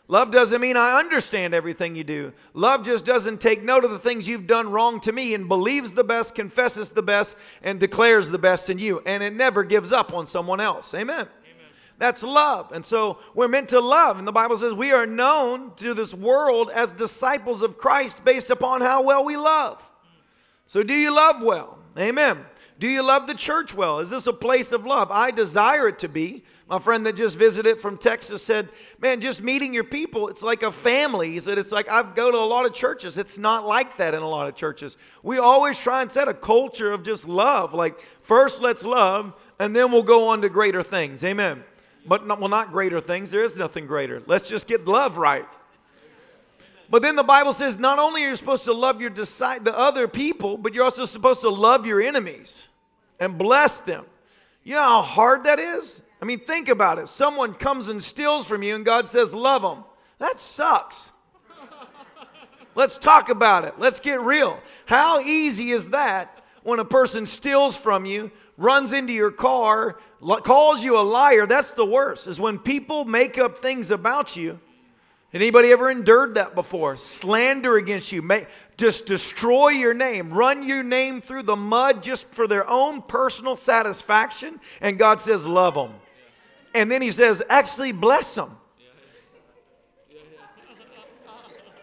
Love 0.08 0.30
doesn't 0.30 0.61
mean 0.61 0.76
I 0.76 0.99
understand 1.00 1.52
everything 1.52 1.96
you 1.96 2.04
do. 2.04 2.32
Love 2.54 2.85
just 2.85 3.04
doesn't 3.04 3.40
take 3.40 3.64
note 3.64 3.85
of 3.85 3.90
the 3.90 3.99
things 3.99 4.28
you've 4.28 4.46
done 4.46 4.70
wrong 4.70 5.00
to 5.00 5.11
me 5.11 5.35
and 5.35 5.49
believes 5.49 5.92
the 5.92 6.04
best, 6.04 6.35
confesses 6.35 6.90
the 6.90 7.02
best, 7.02 7.37
and 7.62 7.80
declares 7.80 8.30
the 8.30 8.38
best 8.38 8.70
in 8.70 8.78
you. 8.78 9.02
And 9.04 9.23
it 9.23 9.35
never 9.35 9.64
gives 9.64 9.90
up 9.90 10.12
on 10.12 10.28
someone 10.28 10.61
else. 10.61 10.94
Amen. 10.94 11.20
Amen. 11.20 11.28
That's 11.99 12.23
love. 12.23 12.70
And 12.73 12.85
so 12.85 13.18
we're 13.35 13.49
meant 13.49 13.70
to 13.70 13.80
love. 13.80 14.18
And 14.18 14.28
the 14.28 14.32
Bible 14.32 14.56
says 14.56 14.73
we 14.73 14.92
are 14.92 15.06
known 15.06 15.75
to 15.76 15.92
this 15.92 16.14
world 16.14 16.70
as 16.70 16.92
disciples 16.92 17.62
of 17.62 17.76
Christ 17.76 18.25
based 18.25 18.50
upon 18.50 18.82
how 18.82 19.02
well 19.02 19.25
we 19.25 19.37
love. 19.37 19.88
So 20.68 20.85
do 20.85 20.94
you 20.94 21.12
love 21.14 21.42
well? 21.42 21.78
Amen. 21.99 22.44
Do 22.78 22.88
you 22.88 23.02
love 23.02 23.26
the 23.26 23.35
church 23.35 23.73
well? 23.73 24.00
Is 24.00 24.11
this 24.11 24.26
a 24.26 24.33
place 24.35 24.71
of 24.71 24.85
love? 24.85 25.11
I 25.11 25.30
desire 25.30 25.88
it 25.88 25.99
to 26.00 26.09
be. 26.09 26.45
My 26.68 26.78
friend 26.78 27.06
that 27.06 27.16
just 27.16 27.38
visited 27.38 27.80
from 27.80 27.97
Texas 27.97 28.42
said, 28.42 28.68
Man, 29.00 29.23
just 29.23 29.40
meeting 29.40 29.73
your 29.73 29.85
people, 29.85 30.28
it's 30.28 30.42
like 30.42 30.62
a 30.62 30.71
family. 30.71 31.33
He 31.33 31.40
said, 31.40 31.56
It's 31.56 31.73
like 31.73 31.88
I 31.88 32.02
go 32.02 32.30
to 32.30 32.37
a 32.37 32.45
lot 32.45 32.66
of 32.66 32.75
churches. 32.75 33.16
It's 33.16 33.38
not 33.38 33.66
like 33.66 33.97
that 33.97 34.12
in 34.12 34.21
a 34.21 34.28
lot 34.28 34.47
of 34.47 34.56
churches. 34.56 34.99
We 35.23 35.38
always 35.38 35.78
try 35.78 36.02
and 36.02 36.11
set 36.11 36.28
a 36.28 36.35
culture 36.35 36.92
of 36.92 37.02
just 37.02 37.26
love. 37.26 37.73
Like, 37.73 37.99
first 38.21 38.61
let's 38.61 38.85
love, 38.85 39.33
and 39.59 39.75
then 39.75 39.90
we'll 39.90 40.02
go 40.02 40.28
on 40.28 40.42
to 40.42 40.50
greater 40.50 40.83
things. 40.83 41.25
Amen. 41.25 41.64
But, 42.06 42.26
not, 42.26 42.40
well, 42.40 42.49
not 42.49 42.73
greater 42.73 43.00
things. 43.00 43.30
There 43.30 43.42
is 43.42 43.56
nothing 43.56 43.87
greater. 43.87 44.23
Let's 44.26 44.49
just 44.49 44.68
get 44.68 44.85
love 44.85 45.16
right. 45.16 45.47
But 46.88 47.02
then 47.02 47.16
the 47.16 47.23
Bible 47.25 47.52
says 47.52 47.78
not 47.78 47.99
only 47.99 48.25
are 48.25 48.28
you 48.28 48.37
supposed 48.37 48.64
to 48.64 48.73
love 48.73 49.00
your 49.00 49.11
disi- 49.11 49.64
the 49.64 49.76
other 49.76 50.07
people, 50.07 50.57
but 50.57 50.73
you're 50.73 50.85
also 50.85 51.05
supposed 51.05 51.40
to 51.40 51.49
love 51.49 51.87
your 51.87 52.00
enemies 52.00 52.62
and 53.19 53.37
bless 53.37 53.78
them. 53.78 54.05
You 54.62 54.75
know 54.75 54.83
how 54.83 55.02
hard 55.02 55.45
that 55.45 55.59
is? 55.59 56.00
I 56.21 56.25
mean, 56.25 56.40
think 56.40 56.69
about 56.69 56.99
it. 56.99 57.09
Someone 57.09 57.55
comes 57.55 57.88
and 57.88 58.02
steals 58.02 58.47
from 58.47 58.62
you, 58.62 58.75
and 58.75 58.85
God 58.85 59.09
says, 59.09 59.35
Love 59.35 59.62
them. 59.62 59.85
That 60.19 60.40
sucks. 60.40 61.11
Let's 62.75 62.99
talk 62.99 63.31
about 63.31 63.64
it. 63.64 63.75
Let's 63.78 64.00
get 64.00 64.21
real. 64.21 64.59
How 64.85 65.21
easy 65.21 65.71
is 65.71 65.90
that 65.90 66.45
when 66.62 66.78
a 66.78 66.85
person 66.85 67.25
steals 67.25 67.76
from 67.76 68.05
you, 68.05 68.31
runs 68.59 68.93
into 68.93 69.12
your 69.12 69.31
car, 69.31 69.99
calls 70.43 70.85
you 70.85 70.99
a 70.99 71.02
liar? 71.02 71.47
That's 71.47 71.71
the 71.71 71.87
worst, 71.87 72.26
is 72.26 72.38
when 72.38 72.59
people 72.59 73.05
make 73.05 73.38
up 73.38 73.59
things 73.59 73.90
about 73.90 74.37
you. 74.37 74.61
Anybody 75.37 75.71
ever 75.71 75.90
endured 75.90 76.37
that 76.37 76.55
before? 76.55 76.97
Slander 76.97 77.76
against 77.76 78.11
you, 78.11 78.26
just 78.78 79.05
destroy 79.05 79.69
your 79.69 79.93
name, 79.93 80.33
run 80.33 80.62
your 80.62 80.83
name 80.83 81.21
through 81.21 81.43
the 81.43 81.57
mud 81.57 82.02
just 82.02 82.26
for 82.28 82.49
their 82.49 82.66
own 82.66 83.02
personal 83.02 83.55
satisfaction. 83.55 84.59
And 84.81 84.99
God 84.99 85.21
says, 85.21 85.47
Love 85.47 85.75
them. 85.75 85.93
And 86.73 86.90
then 86.90 87.02
He 87.02 87.11
says, 87.11 87.43
Actually, 87.50 87.93
bless 87.93 88.35
them. 88.35 88.57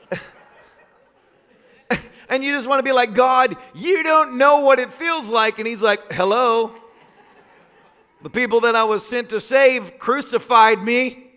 and 2.27 2.43
you 2.43 2.55
just 2.55 2.67
want 2.67 2.79
to 2.79 2.83
be 2.83 2.91
like, 2.91 3.13
God, 3.13 3.55
you 3.75 4.01
don't 4.01 4.39
know 4.39 4.61
what 4.61 4.79
it 4.79 4.91
feels 4.91 5.29
like. 5.29 5.59
And 5.59 5.67
he's 5.67 5.83
like, 5.83 6.11
hello. 6.11 6.73
The 8.23 8.31
people 8.31 8.61
that 8.61 8.75
I 8.75 8.83
was 8.83 9.05
sent 9.05 9.29
to 9.29 9.39
save 9.39 9.99
crucified 9.99 10.81
me, 10.81 11.31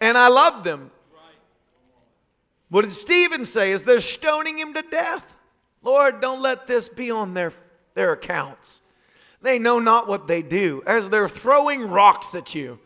and 0.00 0.18
I 0.18 0.26
loved 0.26 0.64
them. 0.64 0.90
What 2.72 2.86
did 2.86 2.92
Stephen 2.92 3.44
say? 3.44 3.72
Is 3.72 3.84
they're 3.84 4.00
stoning 4.00 4.56
him 4.56 4.72
to 4.72 4.80
death. 4.80 5.36
Lord, 5.82 6.22
don't 6.22 6.40
let 6.40 6.66
this 6.66 6.88
be 6.88 7.10
on 7.10 7.34
their, 7.34 7.52
their 7.92 8.12
accounts. 8.12 8.80
They 9.42 9.58
know 9.58 9.78
not 9.78 10.08
what 10.08 10.26
they 10.26 10.40
do 10.40 10.82
as 10.86 11.10
they're 11.10 11.28
throwing 11.28 11.90
rocks 11.90 12.34
at 12.34 12.54
you. 12.54 12.78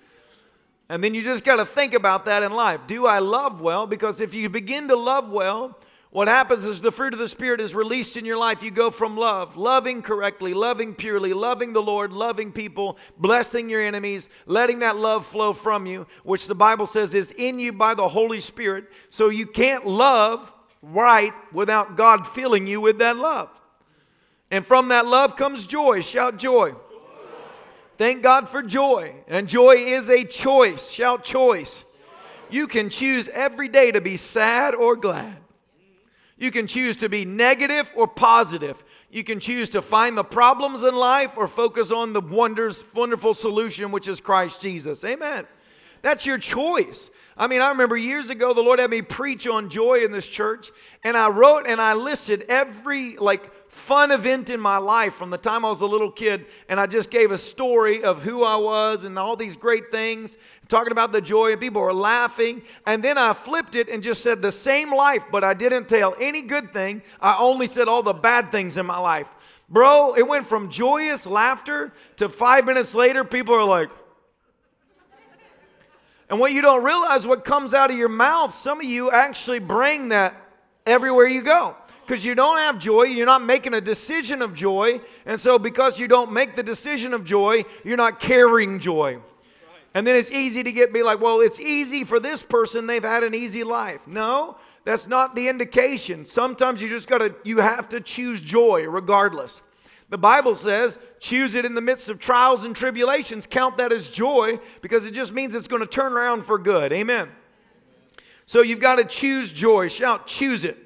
And 0.88 1.04
then 1.04 1.14
you 1.14 1.22
just 1.22 1.44
got 1.44 1.58
to 1.58 1.64
think 1.64 1.94
about 1.94 2.24
that 2.24 2.42
in 2.42 2.50
life. 2.50 2.80
Do 2.88 3.06
I 3.06 3.20
love 3.20 3.60
well? 3.60 3.86
Because 3.86 4.20
if 4.20 4.34
you 4.34 4.48
begin 4.48 4.88
to 4.88 4.96
love 4.96 5.30
well, 5.30 5.78
what 6.16 6.28
happens 6.28 6.64
is 6.64 6.80
the 6.80 6.90
fruit 6.90 7.12
of 7.12 7.18
the 7.18 7.28
Spirit 7.28 7.60
is 7.60 7.74
released 7.74 8.16
in 8.16 8.24
your 8.24 8.38
life. 8.38 8.62
You 8.62 8.70
go 8.70 8.90
from 8.90 9.18
love, 9.18 9.58
loving 9.58 10.00
correctly, 10.00 10.54
loving 10.54 10.94
purely, 10.94 11.34
loving 11.34 11.74
the 11.74 11.82
Lord, 11.82 12.10
loving 12.10 12.52
people, 12.52 12.96
blessing 13.18 13.68
your 13.68 13.82
enemies, 13.82 14.30
letting 14.46 14.78
that 14.78 14.96
love 14.96 15.26
flow 15.26 15.52
from 15.52 15.84
you, 15.84 16.06
which 16.24 16.46
the 16.46 16.54
Bible 16.54 16.86
says 16.86 17.14
is 17.14 17.32
in 17.32 17.58
you 17.58 17.70
by 17.70 17.92
the 17.92 18.08
Holy 18.08 18.40
Spirit. 18.40 18.86
So 19.10 19.28
you 19.28 19.46
can't 19.46 19.86
love 19.86 20.50
right 20.80 21.34
without 21.52 21.98
God 21.98 22.26
filling 22.26 22.66
you 22.66 22.80
with 22.80 22.96
that 23.00 23.18
love. 23.18 23.50
And 24.50 24.66
from 24.66 24.88
that 24.88 25.04
love 25.04 25.36
comes 25.36 25.66
joy. 25.66 26.00
Shout 26.00 26.38
joy. 26.38 26.76
Thank 27.98 28.22
God 28.22 28.48
for 28.48 28.62
joy. 28.62 29.16
And 29.28 29.46
joy 29.46 29.74
is 29.74 30.08
a 30.08 30.24
choice. 30.24 30.88
Shout 30.88 31.24
choice. 31.24 31.84
You 32.48 32.68
can 32.68 32.88
choose 32.88 33.28
every 33.28 33.68
day 33.68 33.92
to 33.92 34.00
be 34.00 34.16
sad 34.16 34.74
or 34.74 34.96
glad. 34.96 35.42
You 36.38 36.50
can 36.50 36.66
choose 36.66 36.96
to 36.96 37.08
be 37.08 37.24
negative 37.24 37.90
or 37.96 38.06
positive. 38.06 38.84
You 39.10 39.24
can 39.24 39.40
choose 39.40 39.70
to 39.70 39.80
find 39.80 40.18
the 40.18 40.24
problems 40.24 40.82
in 40.82 40.94
life 40.94 41.32
or 41.36 41.48
focus 41.48 41.90
on 41.90 42.12
the 42.12 42.20
wonders, 42.20 42.84
wonderful 42.94 43.32
solution, 43.32 43.90
which 43.90 44.06
is 44.06 44.20
Christ 44.20 44.60
Jesus. 44.60 45.02
Amen. 45.04 45.46
That's 46.02 46.26
your 46.26 46.38
choice. 46.38 47.10
I 47.38 47.46
mean, 47.46 47.60
I 47.60 47.70
remember 47.70 47.96
years 47.96 48.30
ago, 48.30 48.54
the 48.54 48.62
Lord 48.62 48.78
had 48.78 48.90
me 48.90 49.02
preach 49.02 49.46
on 49.46 49.70
joy 49.70 50.04
in 50.04 50.12
this 50.12 50.26
church, 50.26 50.70
and 51.04 51.16
I 51.16 51.28
wrote 51.28 51.66
and 51.66 51.80
I 51.80 51.94
listed 51.94 52.44
every 52.48 53.16
like 53.16 53.65
fun 53.76 54.10
event 54.10 54.50
in 54.50 54.58
my 54.58 54.78
life 54.78 55.14
from 55.14 55.30
the 55.30 55.38
time 55.38 55.64
I 55.64 55.70
was 55.70 55.82
a 55.82 55.86
little 55.86 56.10
kid, 56.10 56.46
and 56.68 56.80
I 56.80 56.86
just 56.86 57.10
gave 57.10 57.30
a 57.30 57.38
story 57.38 58.02
of 58.02 58.22
who 58.22 58.42
I 58.42 58.56
was 58.56 59.04
and 59.04 59.18
all 59.18 59.36
these 59.36 59.56
great 59.56 59.90
things, 59.90 60.36
talking 60.68 60.92
about 60.92 61.12
the 61.12 61.20
joy, 61.20 61.52
and 61.52 61.60
people 61.60 61.82
were 61.82 61.94
laughing. 61.94 62.62
And 62.86 63.04
then 63.04 63.18
I 63.18 63.34
flipped 63.34 63.76
it 63.76 63.88
and 63.88 64.02
just 64.02 64.22
said 64.22 64.42
the 64.42 64.50
same 64.50 64.92
life, 64.92 65.24
but 65.30 65.44
I 65.44 65.54
didn't 65.54 65.88
tell 65.88 66.16
any 66.20 66.42
good 66.42 66.72
thing. 66.72 67.02
I 67.20 67.36
only 67.38 67.66
said 67.66 67.86
all 67.86 68.02
the 68.02 68.14
bad 68.14 68.50
things 68.50 68.76
in 68.76 68.86
my 68.86 68.98
life. 68.98 69.28
Bro, 69.68 70.16
it 70.16 70.26
went 70.26 70.46
from 70.46 70.70
joyous 70.70 71.26
laughter 71.26 71.92
to 72.16 72.28
five 72.28 72.64
minutes 72.64 72.94
later, 72.94 73.24
people 73.24 73.54
are 73.54 73.64
like, 73.64 73.90
and 76.28 76.40
what 76.40 76.50
you 76.50 76.60
don't 76.60 76.82
realize, 76.82 77.26
what 77.26 77.44
comes 77.44 77.72
out 77.72 77.90
of 77.90 77.96
your 77.96 78.08
mouth, 78.08 78.52
some 78.54 78.80
of 78.80 78.86
you 78.86 79.10
actually 79.12 79.60
bring 79.60 80.08
that 80.08 80.34
everywhere 80.84 81.28
you 81.28 81.42
go 81.42 81.76
because 82.06 82.24
you 82.24 82.34
don't 82.34 82.58
have 82.58 82.78
joy, 82.78 83.02
you're 83.04 83.26
not 83.26 83.44
making 83.44 83.74
a 83.74 83.80
decision 83.80 84.40
of 84.40 84.54
joy. 84.54 85.00
And 85.24 85.40
so, 85.40 85.58
because 85.58 85.98
you 85.98 86.06
don't 86.06 86.32
make 86.32 86.54
the 86.54 86.62
decision 86.62 87.12
of 87.12 87.24
joy, 87.24 87.64
you're 87.84 87.96
not 87.96 88.20
carrying 88.20 88.78
joy. 88.78 89.18
And 89.92 90.06
then 90.06 90.14
it's 90.14 90.30
easy 90.30 90.62
to 90.62 90.70
get 90.70 90.92
be 90.92 91.02
like, 91.02 91.20
well, 91.20 91.40
it's 91.40 91.58
easy 91.58 92.04
for 92.04 92.20
this 92.20 92.42
person, 92.42 92.86
they've 92.86 93.02
had 93.02 93.24
an 93.24 93.34
easy 93.34 93.64
life. 93.64 94.06
No, 94.06 94.56
that's 94.84 95.08
not 95.08 95.34
the 95.34 95.48
indication. 95.48 96.24
Sometimes 96.24 96.80
you 96.80 96.88
just 96.88 97.08
got 97.08 97.18
to, 97.18 97.34
you 97.44 97.58
have 97.58 97.88
to 97.88 98.00
choose 98.00 98.40
joy 98.40 98.86
regardless. 98.86 99.62
The 100.08 100.18
Bible 100.18 100.54
says, 100.54 101.00
choose 101.18 101.56
it 101.56 101.64
in 101.64 101.74
the 101.74 101.80
midst 101.80 102.08
of 102.08 102.20
trials 102.20 102.64
and 102.64 102.76
tribulations. 102.76 103.46
Count 103.46 103.78
that 103.78 103.90
as 103.90 104.08
joy 104.08 104.60
because 104.80 105.04
it 105.04 105.12
just 105.12 105.32
means 105.32 105.54
it's 105.54 105.66
going 105.66 105.82
to 105.82 105.88
turn 105.88 106.12
around 106.12 106.44
for 106.44 106.58
good. 106.58 106.92
Amen. 106.92 107.28
So 108.44 108.62
you've 108.62 108.80
got 108.80 108.96
to 108.96 109.04
choose 109.04 109.52
joy. 109.52 109.88
Shout, 109.88 110.28
choose 110.28 110.64
it. 110.64 110.85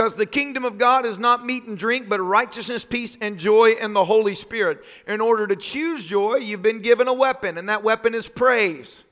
Because 0.00 0.14
the 0.14 0.24
kingdom 0.24 0.64
of 0.64 0.78
God 0.78 1.04
is 1.04 1.18
not 1.18 1.44
meat 1.44 1.64
and 1.64 1.76
drink, 1.76 2.08
but 2.08 2.20
righteousness, 2.20 2.84
peace, 2.84 3.18
and 3.20 3.38
joy 3.38 3.72
in 3.72 3.92
the 3.92 4.06
Holy 4.06 4.34
Spirit. 4.34 4.82
In 5.06 5.20
order 5.20 5.46
to 5.46 5.54
choose 5.54 6.06
joy, 6.06 6.36
you've 6.36 6.62
been 6.62 6.80
given 6.80 7.06
a 7.06 7.12
weapon, 7.12 7.58
and 7.58 7.68
that 7.68 7.82
weapon 7.82 8.14
is 8.14 8.26
praise. 8.26 9.04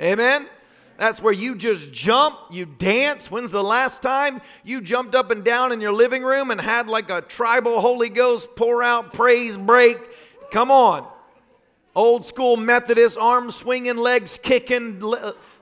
Amen? 0.00 0.48
That's 0.98 1.20
where 1.20 1.32
you 1.32 1.56
just 1.56 1.90
jump, 1.90 2.36
you 2.52 2.64
dance. 2.64 3.28
When's 3.28 3.50
the 3.50 3.64
last 3.64 4.02
time 4.02 4.40
you 4.62 4.80
jumped 4.80 5.16
up 5.16 5.32
and 5.32 5.42
down 5.42 5.72
in 5.72 5.80
your 5.80 5.92
living 5.92 6.22
room 6.22 6.52
and 6.52 6.60
had 6.60 6.86
like 6.86 7.10
a 7.10 7.20
tribal 7.20 7.80
Holy 7.80 8.08
Ghost 8.08 8.50
pour 8.54 8.84
out 8.84 9.14
praise 9.14 9.58
break? 9.58 9.98
Come 10.52 10.70
on. 10.70 11.08
Old 11.96 12.24
school 12.24 12.56
Methodist, 12.56 13.18
arms 13.18 13.56
swinging, 13.56 13.96
legs 13.96 14.38
kicking, 14.40 15.02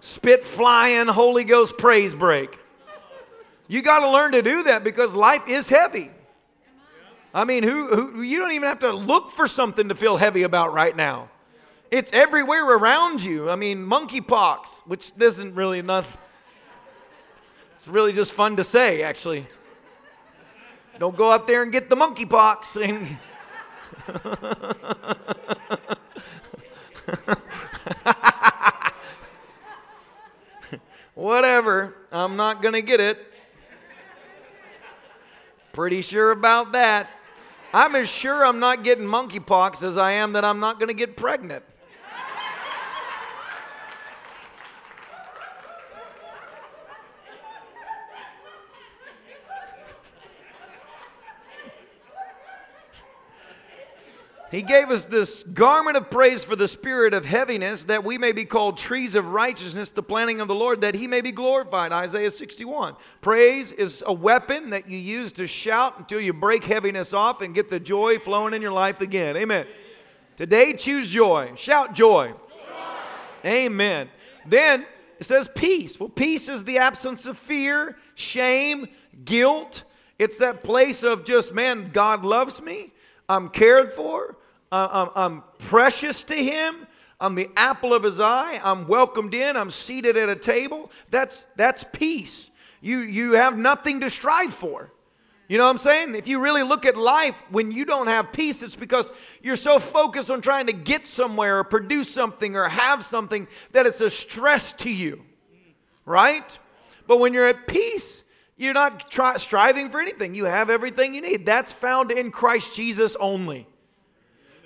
spit 0.00 0.44
flying, 0.44 1.09
Holy 1.09 1.44
Ghost 1.44 1.78
praise 1.78 2.12
break. 2.12 2.59
You 3.72 3.80
got 3.80 4.00
to 4.00 4.10
learn 4.10 4.32
to 4.32 4.42
do 4.42 4.64
that 4.64 4.84
because 4.84 5.16
life 5.16 5.48
is 5.48 5.66
heavy. 5.66 6.10
I 7.32 7.44
mean, 7.44 7.62
who, 7.62 7.96
who, 7.96 8.20
you 8.20 8.38
don't 8.38 8.52
even 8.52 8.68
have 8.68 8.80
to 8.80 8.92
look 8.92 9.30
for 9.30 9.48
something 9.48 9.88
to 9.88 9.94
feel 9.94 10.18
heavy 10.18 10.42
about 10.42 10.74
right 10.74 10.94
now. 10.94 11.30
It's 11.90 12.12
everywhere 12.12 12.68
around 12.68 13.24
you. 13.24 13.48
I 13.48 13.56
mean, 13.56 13.78
monkeypox, 13.78 14.82
which 14.84 15.12
isn't 15.18 15.54
really 15.54 15.78
enough. 15.78 16.18
It's 17.72 17.88
really 17.88 18.12
just 18.12 18.32
fun 18.32 18.56
to 18.56 18.64
say, 18.64 19.02
actually. 19.02 19.46
Don't 20.98 21.16
go 21.16 21.30
up 21.30 21.46
there 21.46 21.62
and 21.62 21.72
get 21.72 21.88
the 21.88 21.96
monkeypox. 21.96 22.76
And 22.76 23.16
Whatever, 31.14 31.94
I'm 32.12 32.36
not 32.36 32.60
going 32.60 32.74
to 32.74 32.82
get 32.82 33.00
it. 33.00 33.31
Pretty 35.72 36.02
sure 36.02 36.30
about 36.30 36.72
that. 36.72 37.08
I'm 37.72 37.96
as 37.96 38.08
sure 38.08 38.44
I'm 38.44 38.60
not 38.60 38.84
getting 38.84 39.04
monkeypox 39.04 39.82
as 39.82 39.96
I 39.96 40.12
am 40.12 40.34
that 40.34 40.44
I'm 40.44 40.60
not 40.60 40.78
going 40.78 40.88
to 40.88 40.94
get 40.94 41.16
pregnant. 41.16 41.64
He 54.52 54.61
gave 54.61 54.90
us 54.90 55.04
this 55.04 55.44
garment 55.44 55.97
of 55.97 56.11
praise 56.11 56.44
for 56.44 56.54
the 56.54 56.68
spirit 56.68 57.14
of 57.14 57.25
heaviness, 57.25 57.85
that 57.85 58.04
we 58.04 58.18
may 58.18 58.32
be 58.32 58.44
called 58.44 58.76
trees 58.76 59.14
of 59.14 59.30
righteousness, 59.30 59.88
the 59.88 60.02
planting 60.02 60.42
of 60.42 60.49
the 60.49 60.54
Lord, 60.54 60.82
that 60.82 60.94
he 60.94 61.06
may 61.06 61.23
be 61.23 61.32
glorified. 61.32 61.90
Isaiah 61.90 62.30
61. 62.30 62.97
Praise 63.23 63.73
is 63.73 64.04
a 64.06 64.12
weapon 64.12 64.68
that 64.68 64.90
you 64.90 64.99
use 64.99 65.32
to 65.32 65.47
shout 65.47 65.99
until 65.99 66.21
you 66.21 66.35
break 66.35 66.64
heaviness 66.64 67.14
off 67.14 67.40
and 67.40 67.54
get 67.54 67.71
the 67.71 67.80
joy 67.80 68.18
flowing 68.18 68.52
in 68.52 68.61
your 68.61 68.73
life 68.73 69.00
again. 69.00 69.38
Amen. 69.38 69.66
Today, 70.37 70.75
choose 70.75 71.09
joy. 71.09 71.52
Shout 71.56 71.94
joy. 71.94 72.35
joy. 72.50 73.49
Amen. 73.49 74.11
Then 74.44 74.85
it 75.18 75.25
says 75.25 75.49
peace. 75.54 75.99
Well, 75.99 76.11
peace 76.11 76.50
is 76.50 76.64
the 76.64 76.76
absence 76.76 77.25
of 77.25 77.38
fear, 77.38 77.97
shame, 78.16 78.88
guilt. 79.25 79.85
It's 80.18 80.37
that 80.40 80.62
place 80.62 81.02
of 81.02 81.25
just, 81.25 81.54
man, 81.54 81.88
God 81.90 82.23
loves 82.23 82.61
me. 82.61 82.92
I'm 83.30 83.49
cared 83.49 83.94
for. 83.94 84.37
Uh, 84.72 84.88
I'm, 84.90 85.10
I'm 85.14 85.44
precious 85.58 86.24
to 86.24 86.34
him. 86.34 86.86
I'm 87.20 87.34
the 87.34 87.50
apple 87.56 87.92
of 87.92 88.02
his 88.02 88.18
eye. 88.18 88.58
I'm 88.64 88.88
welcomed 88.88 89.34
in. 89.34 89.54
I'm 89.54 89.70
seated 89.70 90.16
at 90.16 90.30
a 90.30 90.34
table. 90.34 90.90
That's, 91.10 91.46
that's 91.56 91.84
peace. 91.92 92.50
you, 92.80 93.00
you 93.00 93.32
have 93.32 93.56
nothing 93.56 94.00
to 94.00 94.08
strive 94.08 94.52
for. 94.52 94.90
You 95.46 95.58
know 95.58 95.64
what 95.64 95.70
I'm 95.72 95.78
saying? 95.78 96.14
If 96.14 96.26
you 96.26 96.40
really 96.40 96.62
look 96.62 96.86
at 96.86 96.96
life, 96.96 97.40
when 97.50 97.70
you 97.70 97.84
don't 97.84 98.06
have 98.06 98.32
peace, 98.32 98.62
it's 98.62 98.74
because 98.74 99.12
you're 99.42 99.56
so 99.56 99.78
focused 99.78 100.30
on 100.30 100.40
trying 100.40 100.66
to 100.68 100.72
get 100.72 101.06
somewhere 101.06 101.58
or 101.58 101.64
produce 101.64 102.10
something 102.10 102.56
or 102.56 102.70
have 102.70 103.04
something 103.04 103.46
that 103.72 103.84
it's 103.84 104.00
a 104.00 104.08
stress 104.08 104.72
to 104.74 104.90
you, 104.90 105.22
right? 106.06 106.58
But 107.06 107.18
when 107.18 107.34
you're 107.34 107.46
at 107.46 107.66
peace, 107.66 108.24
you're 108.56 108.72
not 108.72 109.12
striving 109.36 109.90
for 109.90 110.00
anything. 110.00 110.34
You 110.34 110.46
have 110.46 110.70
everything 110.70 111.12
you 111.12 111.20
need. 111.20 111.44
That's 111.44 111.72
found 111.72 112.10
in 112.10 112.30
Christ 112.30 112.74
Jesus 112.74 113.14
only. 113.20 113.68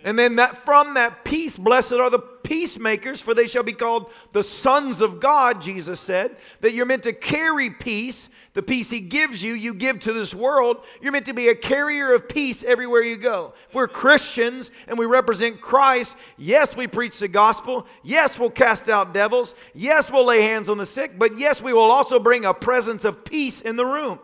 And 0.04 0.18
then 0.18 0.36
that 0.36 0.62
from 0.64 0.94
that 0.94 1.24
peace, 1.24 1.56
blessed 1.56 1.94
are 1.94 2.10
the 2.10 2.18
peacemakers, 2.18 3.20
for 3.20 3.34
they 3.34 3.46
shall 3.46 3.62
be 3.62 3.72
called 3.72 4.10
the 4.32 4.42
sons 4.42 5.00
of 5.00 5.20
God, 5.20 5.60
Jesus 5.60 6.00
said. 6.00 6.36
That 6.60 6.72
you're 6.72 6.86
meant 6.86 7.02
to 7.04 7.12
carry 7.12 7.70
peace. 7.70 8.28
The 8.54 8.62
peace 8.62 8.88
he 8.88 9.00
gives 9.00 9.42
you, 9.42 9.52
you 9.52 9.74
give 9.74 10.00
to 10.00 10.12
this 10.12 10.32
world. 10.32 10.82
You're 11.02 11.12
meant 11.12 11.26
to 11.26 11.34
be 11.34 11.48
a 11.48 11.54
carrier 11.54 12.14
of 12.14 12.28
peace 12.28 12.64
everywhere 12.64 13.02
you 13.02 13.16
go. 13.16 13.52
If 13.68 13.74
we're 13.74 13.88
Christians 13.88 14.70
and 14.86 14.98
we 14.98 15.04
represent 15.04 15.60
Christ, 15.60 16.14
yes, 16.38 16.74
we 16.74 16.86
preach 16.86 17.18
the 17.18 17.28
gospel. 17.28 17.86
Yes, 18.02 18.38
we'll 18.38 18.50
cast 18.50 18.88
out 18.88 19.12
devils. 19.12 19.54
Yes, 19.74 20.10
we'll 20.10 20.24
lay 20.24 20.40
hands 20.40 20.68
on 20.68 20.78
the 20.78 20.86
sick. 20.86 21.18
But 21.18 21.36
yes, 21.36 21.60
we 21.60 21.72
will 21.72 21.90
also 21.90 22.18
bring 22.18 22.44
a 22.44 22.54
presence 22.54 23.04
of 23.04 23.24
peace 23.24 23.60
in 23.60 23.76
the 23.76 23.84
room 23.84 24.20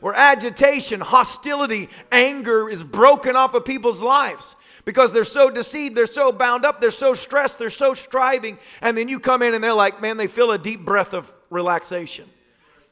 where 0.00 0.14
agitation, 0.14 1.00
hostility, 1.00 1.88
anger 2.10 2.68
is 2.70 2.82
broken 2.84 3.36
off 3.36 3.54
of 3.54 3.64
people's 3.64 4.02
lives 4.02 4.54
because 4.88 5.12
they're 5.12 5.22
so 5.22 5.50
deceived, 5.50 5.94
they're 5.94 6.06
so 6.06 6.32
bound 6.32 6.64
up, 6.64 6.80
they're 6.80 6.90
so 6.90 7.12
stressed, 7.12 7.58
they're 7.58 7.68
so 7.68 7.92
striving. 7.92 8.56
And 8.80 8.96
then 8.96 9.06
you 9.06 9.20
come 9.20 9.42
in 9.42 9.52
and 9.52 9.62
they're 9.62 9.74
like, 9.74 10.00
man, 10.00 10.16
they 10.16 10.28
feel 10.28 10.50
a 10.50 10.56
deep 10.56 10.82
breath 10.82 11.12
of 11.12 11.30
relaxation. 11.50 12.26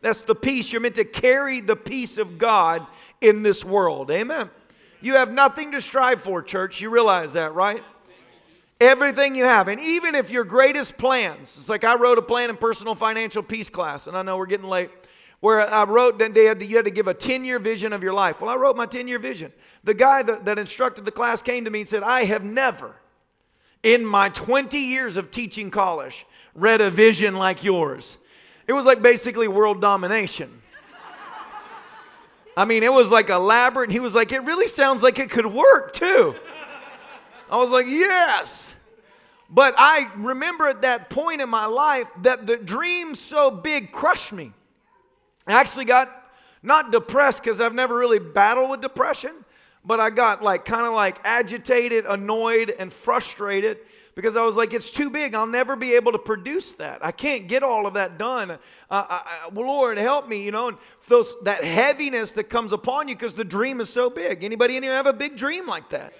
That's 0.02 0.20
the 0.20 0.34
peace. 0.34 0.70
You're 0.70 0.82
meant 0.82 0.96
to 0.96 1.06
carry 1.06 1.62
the 1.62 1.74
peace 1.74 2.18
of 2.18 2.36
God 2.36 2.86
in 3.22 3.42
this 3.42 3.64
world. 3.64 4.10
Amen. 4.10 4.50
You 5.00 5.14
have 5.14 5.32
nothing 5.32 5.72
to 5.72 5.80
strive 5.80 6.20
for, 6.20 6.42
church. 6.42 6.82
You 6.82 6.90
realize 6.90 7.32
that, 7.32 7.54
right? 7.54 7.82
Everything 8.78 9.34
you 9.34 9.44
have. 9.44 9.68
And 9.68 9.80
even 9.80 10.14
if 10.14 10.28
your 10.28 10.44
greatest 10.44 10.98
plans, 10.98 11.54
it's 11.56 11.70
like 11.70 11.82
I 11.82 11.94
wrote 11.94 12.18
a 12.18 12.22
plan 12.22 12.50
in 12.50 12.58
personal 12.58 12.94
financial 12.94 13.42
peace 13.42 13.70
class, 13.70 14.06
and 14.06 14.14
I 14.14 14.20
know 14.20 14.36
we're 14.36 14.44
getting 14.44 14.68
late 14.68 14.90
where 15.40 15.68
I 15.68 15.84
wrote 15.84 16.18
that 16.18 16.34
they 16.34 16.44
had 16.44 16.60
to, 16.60 16.66
you 16.66 16.76
had 16.76 16.86
to 16.86 16.90
give 16.90 17.08
a 17.08 17.14
10 17.14 17.44
year 17.44 17.58
vision 17.58 17.92
of 17.92 18.02
your 18.02 18.14
life. 18.14 18.40
Well, 18.40 18.50
I 18.50 18.56
wrote 18.56 18.76
my 18.76 18.86
10 18.86 19.08
year 19.08 19.18
vision. 19.18 19.52
The 19.84 19.94
guy 19.94 20.22
that, 20.22 20.44
that 20.44 20.58
instructed 20.58 21.04
the 21.04 21.12
class 21.12 21.42
came 21.42 21.64
to 21.64 21.70
me 21.70 21.80
and 21.80 21.88
said, 21.88 22.02
I 22.02 22.24
have 22.24 22.42
never, 22.42 22.96
in 23.82 24.04
my 24.04 24.28
20 24.30 24.78
years 24.78 25.16
of 25.16 25.30
teaching 25.30 25.70
college, 25.70 26.26
read 26.54 26.80
a 26.80 26.90
vision 26.90 27.36
like 27.36 27.62
yours. 27.62 28.18
It 28.66 28.72
was 28.72 28.86
like 28.86 29.02
basically 29.02 29.46
world 29.46 29.80
domination. 29.80 30.62
I 32.56 32.64
mean, 32.64 32.82
it 32.82 32.92
was 32.92 33.10
like 33.10 33.28
elaborate. 33.28 33.90
He 33.90 34.00
was 34.00 34.14
like, 34.14 34.32
it 34.32 34.40
really 34.40 34.66
sounds 34.66 35.02
like 35.02 35.18
it 35.18 35.30
could 35.30 35.46
work 35.46 35.92
too. 35.92 36.34
I 37.50 37.56
was 37.58 37.70
like, 37.70 37.86
yes. 37.86 38.72
But 39.48 39.74
I 39.76 40.10
remember 40.16 40.66
at 40.66 40.82
that 40.82 41.10
point 41.10 41.40
in 41.40 41.48
my 41.48 41.66
life 41.66 42.08
that 42.22 42.46
the 42.46 42.56
dream 42.56 43.14
so 43.14 43.50
big 43.50 43.92
crushed 43.92 44.32
me. 44.32 44.52
I 45.46 45.52
actually 45.52 45.84
got 45.84 46.10
not 46.62 46.90
depressed 46.90 47.42
because 47.42 47.60
I've 47.60 47.74
never 47.74 47.96
really 47.96 48.18
battled 48.18 48.70
with 48.70 48.80
depression, 48.80 49.32
but 49.84 50.00
I 50.00 50.10
got 50.10 50.42
like 50.42 50.64
kind 50.64 50.86
of 50.86 50.94
like 50.94 51.18
agitated, 51.24 52.04
annoyed, 52.06 52.74
and 52.76 52.92
frustrated 52.92 53.78
because 54.16 54.34
I 54.34 54.42
was 54.42 54.56
like, 54.56 54.72
it's 54.72 54.90
too 54.90 55.10
big. 55.10 55.34
I'll 55.34 55.46
never 55.46 55.76
be 55.76 55.94
able 55.94 56.10
to 56.12 56.18
produce 56.18 56.72
that. 56.74 57.04
I 57.04 57.12
can't 57.12 57.46
get 57.46 57.62
all 57.62 57.86
of 57.86 57.94
that 57.94 58.18
done. 58.18 58.50
Uh, 58.50 58.56
I, 58.90 58.98
I, 59.10 59.48
well, 59.52 59.66
Lord, 59.66 59.98
help 59.98 60.26
me, 60.26 60.42
you 60.42 60.50
know. 60.50 60.68
And 60.68 60.78
those, 61.06 61.36
that 61.44 61.62
heaviness 61.62 62.32
that 62.32 62.44
comes 62.44 62.72
upon 62.72 63.08
you 63.08 63.14
because 63.14 63.34
the 63.34 63.44
dream 63.44 63.80
is 63.80 63.90
so 63.90 64.08
big. 64.08 64.42
Anybody 64.42 64.76
in 64.76 64.82
here 64.82 64.94
have 64.94 65.06
a 65.06 65.12
big 65.12 65.36
dream 65.36 65.66
like 65.66 65.90
that? 65.90 66.14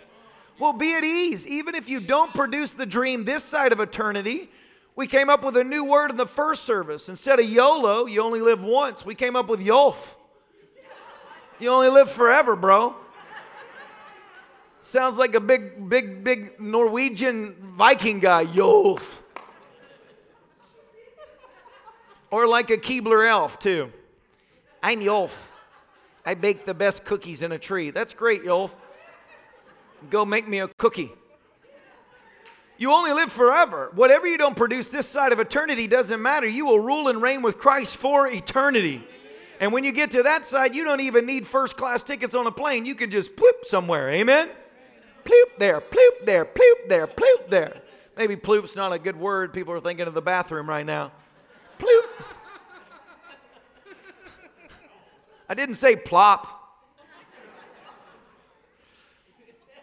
Well, 0.61 0.75
be 0.75 0.95
at 0.95 1.05
ease. 1.05 1.47
Even 1.47 1.75
if 1.75 1.89
you 1.89 2.01
don't 2.01 2.35
produce 2.35 2.71
the 2.71 2.87
dream 2.87 3.25
this 3.25 3.43
side 3.43 3.73
of 3.73 3.81
eternity, 3.81 4.51
we 4.97 5.07
came 5.07 5.31
up 5.31 5.45
with 5.45 5.57
a 5.57 5.65
new 5.65 5.85
word 5.85 6.11
in 6.11 6.17
the 6.17 6.27
first 6.27 6.65
service. 6.65 7.09
Instead 7.09 7.39
of 7.39 7.49
YOLO, 7.49 8.07
you 8.07 8.23
only 8.23 8.41
live 8.41 8.65
once, 8.65 9.05
we 9.05 9.15
came 9.15 9.37
up 9.37 9.47
with 9.49 9.61
YOLF. 9.61 10.17
You 11.59 11.71
only 11.71 11.89
live 11.89 12.11
forever, 12.11 12.57
bro. 12.57 12.97
Sounds 14.81 15.19
like 15.19 15.35
a 15.35 15.41
big, 15.41 15.89
big, 15.89 16.23
big 16.23 16.61
Norwegian 16.61 17.57
Viking 17.77 18.21
guy, 18.21 18.45
Yolf. 18.45 19.17
Or 22.31 22.47
like 22.47 22.71
a 22.71 22.77
Keebler 22.77 23.29
elf, 23.29 23.59
too. 23.59 23.93
I'm 24.83 25.01
Yolf. 25.01 25.37
I 26.25 26.35
bake 26.35 26.67
the 26.67 26.75
best 26.75 27.05
cookies 27.05 27.43
in 27.43 27.53
a 27.53 27.59
tree. 27.59 27.91
That's 27.91 28.15
great, 28.15 28.45
Yolf. 28.45 28.75
Go 30.09 30.25
make 30.25 30.47
me 30.47 30.61
a 30.61 30.69
cookie. 30.79 31.13
You 32.79 32.93
only 32.93 33.13
live 33.13 33.33
forever. 33.33 33.91
Whatever 33.95 34.27
you 34.27 34.37
don't 34.37 34.57
produce 34.57 34.89
this 34.89 35.09
side 35.09 35.33
of 35.33 35.41
eternity 35.41 35.87
doesn't 35.87 36.21
matter. 36.21 36.47
You 36.47 36.67
will 36.67 36.81
rule 36.81 37.09
and 37.09 37.23
reign 37.23 37.43
with 37.43 37.59
Christ 37.59 37.97
for 37.97 38.29
eternity. 38.29 39.07
And 39.61 39.73
when 39.73 39.85
you 39.85 39.93
get 39.93 40.11
to 40.11 40.23
that 40.25 40.45
side, 40.45 40.75
you 40.75 40.85
don't 40.85 41.01
even 41.01 41.25
need 41.25 41.47
first 41.47 41.77
class 41.77 42.03
tickets 42.03 42.35
on 42.35 42.47
a 42.47 42.53
plane. 42.53 42.85
You 42.85 42.95
can 42.95 43.11
just 43.11 43.35
ploop 43.37 43.65
somewhere. 43.65 44.11
Amen? 44.11 44.51
Ploop 45.25 45.59
there, 45.59 45.81
ploop 45.81 46.25
there, 46.25 46.45
ploop 46.45 46.89
there, 46.89 47.07
ploop 47.07 47.49
there. 47.49 47.81
Maybe 48.17 48.37
ploop's 48.37 48.77
not 48.77 48.93
a 48.93 48.99
good 48.99 49.17
word. 49.17 49.53
People 49.53 49.73
are 49.73 49.81
thinking 49.81 50.07
of 50.07 50.15
the 50.15 50.23
bathroom 50.23 50.69
right 50.69 50.87
now. 50.87 51.13
Ploop. 51.79 52.25
I 55.49 55.55
didn't 55.55 55.77
say 55.77 55.97
plop. 55.97 56.66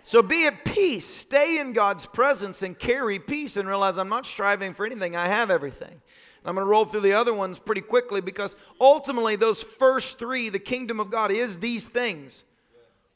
So 0.05 0.21
be 0.21 0.45
at 0.45 0.65
peace, 0.65 1.07
stay 1.07 1.59
in 1.59 1.71
God's 1.71 2.05
presence, 2.05 2.61
and 2.61 2.77
carry 2.77 3.19
peace 3.19 3.55
and 3.55 3.69
realize 3.69 3.97
I'm 3.97 4.09
not 4.09 4.25
striving 4.25 4.73
for 4.73 4.85
anything, 4.85 5.15
I 5.15 5.29
have 5.29 5.49
everything. 5.49 6.01
I'm 6.43 6.55
going 6.55 6.65
to 6.65 6.69
roll 6.69 6.83
through 6.83 7.01
the 7.01 7.13
other 7.13 7.33
ones 7.33 7.57
pretty 7.57 7.79
quickly 7.79 8.19
because 8.19 8.57
ultimately, 8.81 9.37
those 9.37 9.63
first 9.63 10.19
three, 10.19 10.49
the 10.49 10.59
kingdom 10.59 10.99
of 10.99 11.09
God 11.09 11.31
is 11.31 11.61
these 11.61 11.87
things 11.87 12.43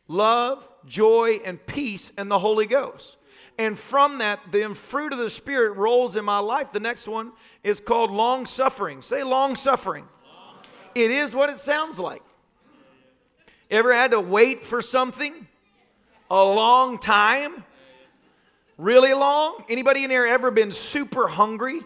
love, 0.07 0.69
joy, 0.85 1.41
and 1.43 1.63
peace, 1.67 2.13
and 2.15 2.31
the 2.31 2.39
Holy 2.39 2.65
Ghost. 2.65 3.17
And 3.57 3.77
from 3.77 4.19
that, 4.19 4.39
the 4.53 4.73
fruit 4.73 5.11
of 5.11 5.19
the 5.19 5.29
Spirit 5.29 5.75
rolls 5.75 6.15
in 6.15 6.23
my 6.23 6.39
life. 6.39 6.71
The 6.71 6.79
next 6.79 7.05
one 7.05 7.33
is 7.65 7.81
called 7.81 8.11
long 8.11 8.45
suffering. 8.45 9.01
Say 9.01 9.23
long 9.23 9.57
suffering. 9.57 10.05
It 10.95 11.11
is 11.11 11.35
what 11.35 11.49
it 11.49 11.59
sounds 11.59 11.99
like. 11.99 12.23
Ever 13.69 13.93
had 13.93 14.11
to 14.11 14.21
wait 14.21 14.63
for 14.63 14.81
something? 14.81 15.47
A 16.29 16.43
long 16.43 16.99
time? 16.99 17.63
Really 18.77 19.13
long? 19.13 19.63
Anybody 19.69 20.03
in 20.03 20.09
here 20.09 20.25
ever 20.25 20.51
been 20.51 20.71
super 20.71 21.27
hungry? 21.27 21.81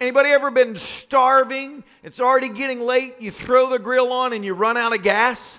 Anybody 0.00 0.30
ever 0.30 0.50
been 0.50 0.76
starving? 0.76 1.82
It's 2.04 2.20
already 2.20 2.48
getting 2.48 2.80
late. 2.80 3.16
You 3.18 3.32
throw 3.32 3.68
the 3.68 3.80
grill 3.80 4.12
on 4.12 4.32
and 4.32 4.44
you 4.44 4.54
run 4.54 4.76
out 4.76 4.94
of 4.94 5.02
gas. 5.02 5.58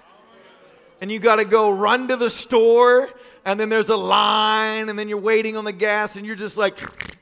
And 1.01 1.11
you 1.11 1.19
got 1.19 1.37
to 1.37 1.45
go 1.45 1.69
run 1.69 2.07
to 2.07 2.15
the 2.15 2.29
store. 2.29 3.09
And 3.43 3.59
then 3.59 3.67
there's 3.69 3.89
a 3.89 3.97
line. 3.97 4.87
And 4.87 4.97
then 4.97 5.09
you're 5.09 5.19
waiting 5.19 5.57
on 5.57 5.65
the 5.65 5.73
gas. 5.73 6.15
And 6.15 6.25
you're 6.25 6.37
just 6.37 6.57
like. 6.57 6.79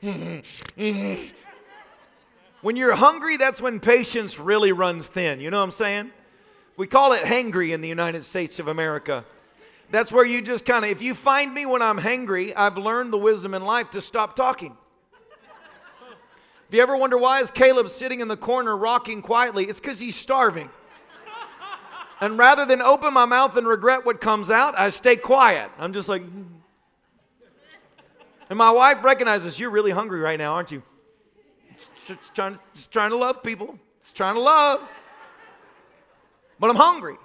when 2.62 2.76
you're 2.76 2.94
hungry, 2.94 3.36
that's 3.36 3.60
when 3.60 3.80
patience 3.80 4.38
really 4.38 4.70
runs 4.70 5.08
thin. 5.08 5.40
You 5.40 5.50
know 5.50 5.58
what 5.58 5.64
I'm 5.64 5.70
saying? 5.72 6.12
We 6.78 6.86
call 6.86 7.12
it 7.12 7.24
hangry 7.24 7.74
in 7.74 7.80
the 7.80 7.88
United 7.88 8.22
States 8.22 8.60
of 8.60 8.68
America. 8.68 9.24
That's 9.90 10.12
where 10.12 10.24
you 10.24 10.40
just 10.40 10.64
kind 10.64 10.84
of, 10.84 10.92
if 10.92 11.02
you 11.02 11.12
find 11.12 11.52
me 11.52 11.66
when 11.66 11.82
I'm 11.82 11.98
hangry, 11.98 12.52
I've 12.54 12.78
learned 12.78 13.12
the 13.12 13.18
wisdom 13.18 13.52
in 13.52 13.64
life 13.64 13.90
to 13.90 14.00
stop 14.00 14.36
talking. 14.36 14.76
If 16.68 16.74
you 16.74 16.80
ever 16.80 16.96
wonder 16.96 17.18
why 17.18 17.40
is 17.40 17.50
Caleb 17.50 17.90
sitting 17.90 18.20
in 18.20 18.28
the 18.28 18.36
corner 18.36 18.76
rocking 18.76 19.22
quietly, 19.22 19.64
it's 19.64 19.80
because 19.80 19.98
he's 19.98 20.14
starving. 20.14 20.70
And 22.20 22.38
rather 22.38 22.64
than 22.64 22.80
open 22.80 23.12
my 23.12 23.24
mouth 23.24 23.56
and 23.56 23.66
regret 23.66 24.06
what 24.06 24.20
comes 24.20 24.48
out, 24.48 24.78
I 24.78 24.90
stay 24.90 25.16
quiet. 25.16 25.72
I'm 25.80 25.92
just 25.92 26.08
like, 26.08 26.22
hmm. 26.22 26.42
and 28.50 28.56
my 28.56 28.70
wife 28.70 29.02
recognizes 29.02 29.58
you're 29.58 29.70
really 29.70 29.90
hungry 29.90 30.20
right 30.20 30.38
now, 30.38 30.54
aren't 30.54 30.70
you? 30.70 30.84
Just 32.06 32.34
trying, 32.34 32.56
just 32.72 32.92
trying 32.92 33.10
to 33.10 33.16
love 33.16 33.42
people. 33.42 33.76
Just 34.04 34.14
trying 34.14 34.34
to 34.34 34.40
love 34.40 34.88
but 36.58 36.70
I'm 36.70 36.76
hungry. 36.76 37.16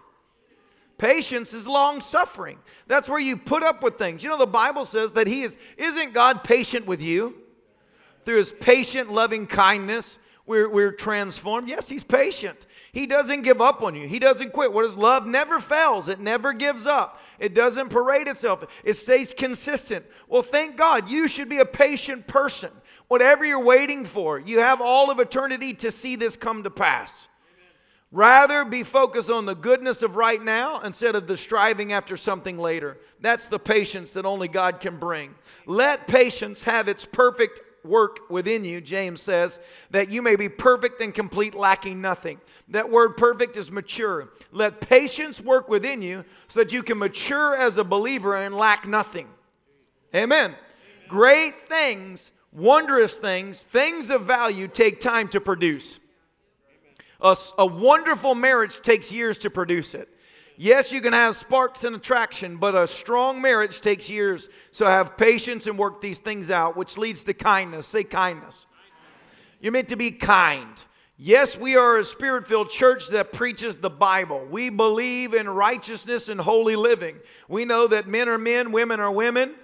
Patience 0.97 1.53
is 1.53 1.67
long 1.67 2.01
suffering. 2.01 2.59
That's 2.87 3.09
where 3.09 3.19
you 3.19 3.35
put 3.35 3.63
up 3.63 3.83
with 3.83 3.97
things. 3.97 4.23
You 4.23 4.29
know, 4.29 4.37
the 4.37 4.45
Bible 4.45 4.85
says 4.85 5.13
that 5.13 5.27
He 5.27 5.43
is, 5.43 5.57
isn't 5.77 6.13
God 6.13 6.43
patient 6.43 6.85
with 6.85 7.01
you? 7.01 7.35
Through 8.25 8.37
His 8.37 8.53
patient, 8.53 9.11
loving 9.11 9.47
kindness, 9.47 10.17
we're, 10.45 10.69
we're 10.69 10.91
transformed. 10.91 11.67
Yes, 11.67 11.89
He's 11.89 12.03
patient. 12.03 12.67
He 12.91 13.07
doesn't 13.07 13.41
give 13.41 13.59
up 13.59 13.81
on 13.81 13.95
you. 13.95 14.07
He 14.07 14.19
doesn't 14.19 14.53
quit. 14.53 14.71
What 14.71 14.85
is 14.85 14.95
love? 14.95 15.25
Never 15.25 15.59
fails. 15.59 16.09
It 16.09 16.19
never 16.19 16.53
gives 16.53 16.85
up. 16.85 17.19
It 17.39 17.55
doesn't 17.55 17.89
parade 17.89 18.27
itself. 18.27 18.63
It 18.83 18.93
stays 18.93 19.33
consistent. 19.35 20.05
Well, 20.27 20.43
thank 20.43 20.77
God. 20.77 21.09
You 21.09 21.27
should 21.27 21.49
be 21.49 21.57
a 21.57 21.65
patient 21.65 22.27
person. 22.27 22.69
Whatever 23.07 23.45
you're 23.45 23.63
waiting 23.63 24.05
for, 24.05 24.39
you 24.39 24.59
have 24.59 24.79
all 24.79 25.09
of 25.09 25.19
eternity 25.19 25.73
to 25.75 25.91
see 25.91 26.15
this 26.15 26.35
come 26.35 26.63
to 26.63 26.69
pass. 26.69 27.27
Rather 28.13 28.63
be 28.63 28.83
focused 28.83 29.31
on 29.31 29.47
the 29.47 29.55
goodness 29.55 30.03
of 30.03 30.15
right 30.15 30.41
now 30.41 30.79
instead 30.81 31.15
of 31.15 31.25
the 31.25 31.35
striving 31.35 31.91
after 31.91 32.15
something 32.15 32.59
later. 32.59 32.99
That's 33.19 33.45
the 33.45 33.57
patience 33.57 34.11
that 34.11 34.23
only 34.23 34.47
God 34.47 34.79
can 34.79 34.99
bring. 34.99 35.33
Let 35.65 36.07
patience 36.07 36.61
have 36.61 36.87
its 36.87 37.05
perfect 37.05 37.59
work 37.83 38.29
within 38.29 38.65
you, 38.65 38.81
James 38.81 39.19
says, 39.19 39.59
that 39.89 40.11
you 40.11 40.21
may 40.21 40.35
be 40.35 40.47
perfect 40.47 41.01
and 41.01 41.11
complete, 41.11 41.55
lacking 41.55 42.01
nothing. 42.01 42.39
That 42.67 42.91
word 42.91 43.17
perfect 43.17 43.57
is 43.57 43.71
mature. 43.71 44.29
Let 44.51 44.79
patience 44.79 45.41
work 45.41 45.67
within 45.67 46.03
you 46.03 46.23
so 46.49 46.59
that 46.59 46.71
you 46.71 46.83
can 46.83 46.99
mature 46.99 47.55
as 47.55 47.79
a 47.79 47.83
believer 47.83 48.35
and 48.35 48.53
lack 48.53 48.87
nothing. 48.87 49.27
Amen. 50.13 50.51
Amen. 50.51 50.55
Great 51.07 51.67
things, 51.67 52.29
wondrous 52.51 53.17
things, 53.17 53.59
things 53.59 54.11
of 54.11 54.21
value 54.25 54.67
take 54.67 54.99
time 54.99 55.27
to 55.29 55.41
produce. 55.41 55.99
A, 57.23 57.35
a 57.57 57.65
wonderful 57.65 58.35
marriage 58.35 58.81
takes 58.81 59.11
years 59.11 59.37
to 59.39 59.49
produce 59.49 59.93
it. 59.93 60.09
Yes, 60.55 60.91
you 60.91 61.01
can 61.01 61.13
have 61.13 61.35
sparks 61.35 61.83
and 61.83 61.95
attraction, 61.95 62.57
but 62.57 62.75
a 62.75 62.85
strong 62.85 63.41
marriage 63.41 63.81
takes 63.81 64.09
years. 64.09 64.49
So 64.71 64.85
have 64.85 65.17
patience 65.17 65.65
and 65.65 65.79
work 65.79 66.01
these 66.01 66.19
things 66.19 66.51
out, 66.51 66.77
which 66.77 66.97
leads 66.97 67.23
to 67.23 67.33
kindness. 67.33 67.87
Say 67.87 68.03
kindness. 68.03 68.67
You're 69.59 69.71
meant 69.71 69.89
to 69.89 69.95
be 69.95 70.11
kind. 70.11 70.69
Yes, 71.17 71.57
we 71.57 71.75
are 71.75 71.97
a 71.97 72.03
spirit 72.03 72.47
filled 72.47 72.69
church 72.69 73.07
that 73.09 73.31
preaches 73.31 73.77
the 73.77 73.89
Bible. 73.89 74.45
We 74.49 74.69
believe 74.69 75.33
in 75.33 75.47
righteousness 75.47 76.27
and 76.27 76.41
holy 76.41 76.75
living. 76.75 77.17
We 77.47 77.65
know 77.65 77.87
that 77.87 78.07
men 78.07 78.27
are 78.27 78.37
men, 78.37 78.71
women 78.71 78.99
are 78.99 79.11
women. 79.11 79.55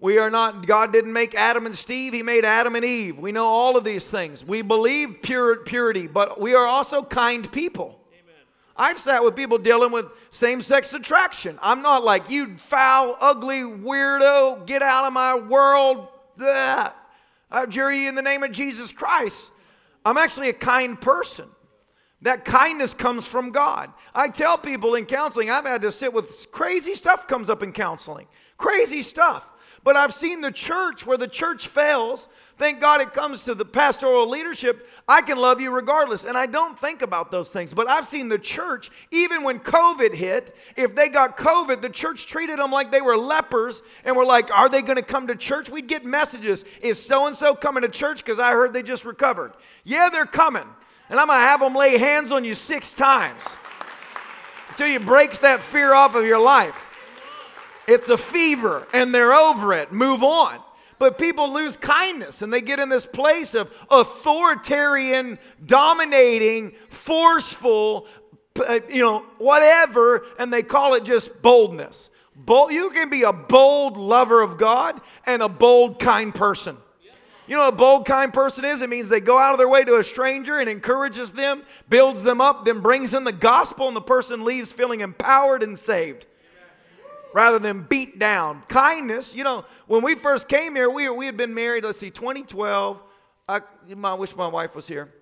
We 0.00 0.16
are 0.16 0.30
not, 0.30 0.66
God 0.66 0.92
didn't 0.92 1.12
make 1.12 1.34
Adam 1.34 1.66
and 1.66 1.76
Steve, 1.76 2.14
He 2.14 2.22
made 2.22 2.44
Adam 2.44 2.74
and 2.74 2.84
Eve. 2.84 3.18
We 3.18 3.32
know 3.32 3.46
all 3.46 3.76
of 3.76 3.84
these 3.84 4.04
things. 4.04 4.42
We 4.42 4.62
believe 4.62 5.18
pure, 5.22 5.56
purity, 5.56 6.06
but 6.06 6.40
we 6.40 6.54
are 6.54 6.66
also 6.66 7.02
kind 7.02 7.50
people. 7.52 8.00
Amen. 8.10 8.34
I've 8.76 8.98
sat 8.98 9.22
with 9.22 9.36
people 9.36 9.58
dealing 9.58 9.92
with 9.92 10.06
same 10.30 10.62
sex 10.62 10.94
attraction. 10.94 11.58
I'm 11.60 11.82
not 11.82 12.02
like, 12.02 12.30
you 12.30 12.56
foul, 12.56 13.16
ugly 13.20 13.60
weirdo, 13.60 14.66
get 14.66 14.82
out 14.82 15.04
of 15.04 15.12
my 15.12 15.34
world. 15.34 16.08
I 16.40 16.92
adjure 17.50 17.92
you 17.92 18.08
in 18.08 18.14
the 18.14 18.22
name 18.22 18.42
of 18.42 18.52
Jesus 18.52 18.92
Christ. 18.92 19.50
I'm 20.02 20.16
actually 20.16 20.48
a 20.48 20.54
kind 20.54 20.98
person. 20.98 21.46
That 22.22 22.44
kindness 22.44 22.94
comes 22.94 23.26
from 23.26 23.50
God. 23.50 23.92
I 24.14 24.28
tell 24.28 24.56
people 24.56 24.94
in 24.94 25.06
counseling, 25.06 25.50
I've 25.50 25.66
had 25.66 25.82
to 25.82 25.92
sit 25.92 26.12
with 26.12 26.50
crazy 26.50 26.94
stuff 26.94 27.26
comes 27.26 27.50
up 27.50 27.62
in 27.62 27.72
counseling. 27.72 28.26
Crazy 28.58 29.02
stuff. 29.02 29.46
But 29.82 29.96
I've 29.96 30.12
seen 30.12 30.42
the 30.42 30.50
church 30.50 31.06
where 31.06 31.16
the 31.16 31.26
church 31.26 31.66
fails. 31.66 32.28
Thank 32.58 32.82
God 32.82 33.00
it 33.00 33.14
comes 33.14 33.44
to 33.44 33.54
the 33.54 33.64
pastoral 33.64 34.28
leadership. 34.28 34.86
I 35.08 35.22
can 35.22 35.38
love 35.38 35.58
you 35.58 35.70
regardless. 35.70 36.24
And 36.24 36.36
I 36.36 36.44
don't 36.44 36.78
think 36.78 37.00
about 37.00 37.30
those 37.30 37.48
things. 37.48 37.72
But 37.72 37.88
I've 37.88 38.06
seen 38.06 38.28
the 38.28 38.38
church, 38.38 38.90
even 39.10 39.42
when 39.42 39.58
COVID 39.58 40.14
hit, 40.14 40.54
if 40.76 40.94
they 40.94 41.08
got 41.08 41.38
COVID, 41.38 41.80
the 41.80 41.88
church 41.88 42.26
treated 42.26 42.58
them 42.58 42.70
like 42.70 42.90
they 42.90 43.00
were 43.00 43.16
lepers 43.16 43.82
and 44.04 44.14
were 44.14 44.26
like, 44.26 44.50
Are 44.50 44.68
they 44.68 44.82
going 44.82 44.96
to 44.96 45.02
come 45.02 45.28
to 45.28 45.34
church? 45.34 45.70
We'd 45.70 45.88
get 45.88 46.04
messages 46.04 46.66
Is 46.82 47.02
so 47.02 47.26
and 47.26 47.34
so 47.34 47.54
coming 47.54 47.82
to 47.82 47.88
church? 47.88 48.18
Because 48.18 48.38
I 48.38 48.52
heard 48.52 48.74
they 48.74 48.82
just 48.82 49.06
recovered. 49.06 49.54
Yeah, 49.84 50.10
they're 50.10 50.26
coming. 50.26 50.66
And 51.08 51.18
I'm 51.18 51.26
going 51.26 51.38
to 51.38 51.46
have 51.46 51.60
them 51.60 51.74
lay 51.74 51.96
hands 51.96 52.30
on 52.30 52.44
you 52.44 52.54
six 52.54 52.92
times 52.92 53.46
until 54.68 54.88
you 54.88 55.00
breaks 55.00 55.38
that 55.38 55.62
fear 55.62 55.94
off 55.94 56.14
of 56.14 56.26
your 56.26 56.38
life. 56.38 56.76
It's 57.86 58.08
a 58.08 58.18
fever 58.18 58.86
and 58.92 59.14
they're 59.14 59.32
over 59.32 59.72
it. 59.72 59.92
Move 59.92 60.22
on. 60.22 60.60
But 60.98 61.18
people 61.18 61.52
lose 61.52 61.76
kindness 61.76 62.42
and 62.42 62.52
they 62.52 62.60
get 62.60 62.78
in 62.78 62.90
this 62.90 63.06
place 63.06 63.54
of 63.54 63.70
authoritarian, 63.90 65.38
dominating, 65.64 66.72
forceful, 66.90 68.06
uh, 68.58 68.80
you 68.88 69.02
know, 69.02 69.20
whatever, 69.38 70.26
and 70.38 70.52
they 70.52 70.62
call 70.62 70.94
it 70.94 71.04
just 71.04 71.40
boldness. 71.40 72.10
Bold, 72.36 72.72
you 72.72 72.90
can 72.90 73.08
be 73.08 73.22
a 73.22 73.32
bold 73.32 73.96
lover 73.96 74.42
of 74.42 74.58
God 74.58 75.00
and 75.24 75.42
a 75.42 75.48
bold, 75.48 75.98
kind 75.98 76.34
person. 76.34 76.76
You 77.46 77.56
know 77.56 77.64
what 77.64 77.74
a 77.74 77.76
bold, 77.76 78.06
kind 78.06 78.32
person 78.32 78.64
is? 78.64 78.82
It 78.82 78.90
means 78.90 79.08
they 79.08 79.20
go 79.20 79.38
out 79.38 79.52
of 79.52 79.58
their 79.58 79.68
way 79.68 79.84
to 79.84 79.96
a 79.96 80.04
stranger 80.04 80.58
and 80.58 80.68
encourages 80.68 81.32
them, 81.32 81.64
builds 81.88 82.22
them 82.22 82.40
up, 82.40 82.64
then 82.64 82.80
brings 82.80 83.14
in 83.14 83.24
the 83.24 83.32
gospel, 83.32 83.88
and 83.88 83.96
the 83.96 84.02
person 84.02 84.44
leaves 84.44 84.70
feeling 84.70 85.00
empowered 85.00 85.62
and 85.62 85.78
saved 85.78 86.26
rather 87.32 87.58
than 87.58 87.82
beat 87.82 88.18
down. 88.18 88.62
Kindness, 88.68 89.34
you 89.34 89.44
know, 89.44 89.64
when 89.86 90.02
we 90.02 90.14
first 90.14 90.48
came 90.48 90.74
here, 90.74 90.90
we, 90.90 91.08
we 91.08 91.26
had 91.26 91.36
been 91.36 91.54
married, 91.54 91.84
let's 91.84 91.98
see, 91.98 92.10
2012. 92.10 93.02
I, 93.48 93.60
I 94.04 94.14
wish 94.14 94.36
my 94.36 94.46
wife 94.46 94.74
was 94.74 94.86
here. 94.86 95.12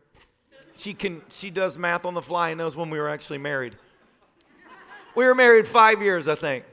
She, 0.77 0.94
can, 0.94 1.23
she 1.31 1.51
does 1.51 1.77
math 1.77 2.05
on 2.05 2.14
the 2.14 2.23
fly 2.23 2.51
and 2.51 2.59
knows 2.59 2.77
when 2.77 2.90
we 2.90 2.99
were 2.99 3.09
actually 3.09 3.38
married. 3.38 3.77
We 5.14 5.25
were 5.25 5.35
married 5.35 5.66
five 5.66 6.01
years, 6.01 6.29
I 6.29 6.37
think, 6.37 6.64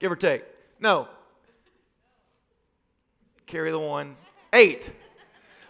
give 0.00 0.10
or 0.10 0.16
take. 0.16 0.44
No. 0.80 1.08
Carry 3.46 3.70
the 3.70 3.78
one. 3.78 4.16
Eight. 4.52 4.90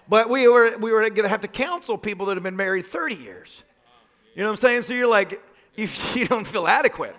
But 0.09 0.31
we 0.31 0.49
were, 0.49 0.79
we 0.79 0.91
were 0.91 1.03
going 1.03 1.25
to 1.25 1.29
have 1.29 1.43
to 1.43 1.49
counsel 1.49 1.99
people 1.99 2.27
that 2.27 2.37
have 2.37 2.43
been 2.43 2.57
married 2.57 2.87
30 2.87 3.17
years. 3.17 3.63
You 4.35 4.43
know 4.43 4.49
what 4.49 4.59
I'm 4.59 4.61
saying? 4.63 4.83
So 4.83 4.95
you're 4.95 5.07
like, 5.07 5.43
if 5.77 6.17
you 6.17 6.27
don't 6.27 6.47
feel 6.47 6.67
adequate. 6.67 7.17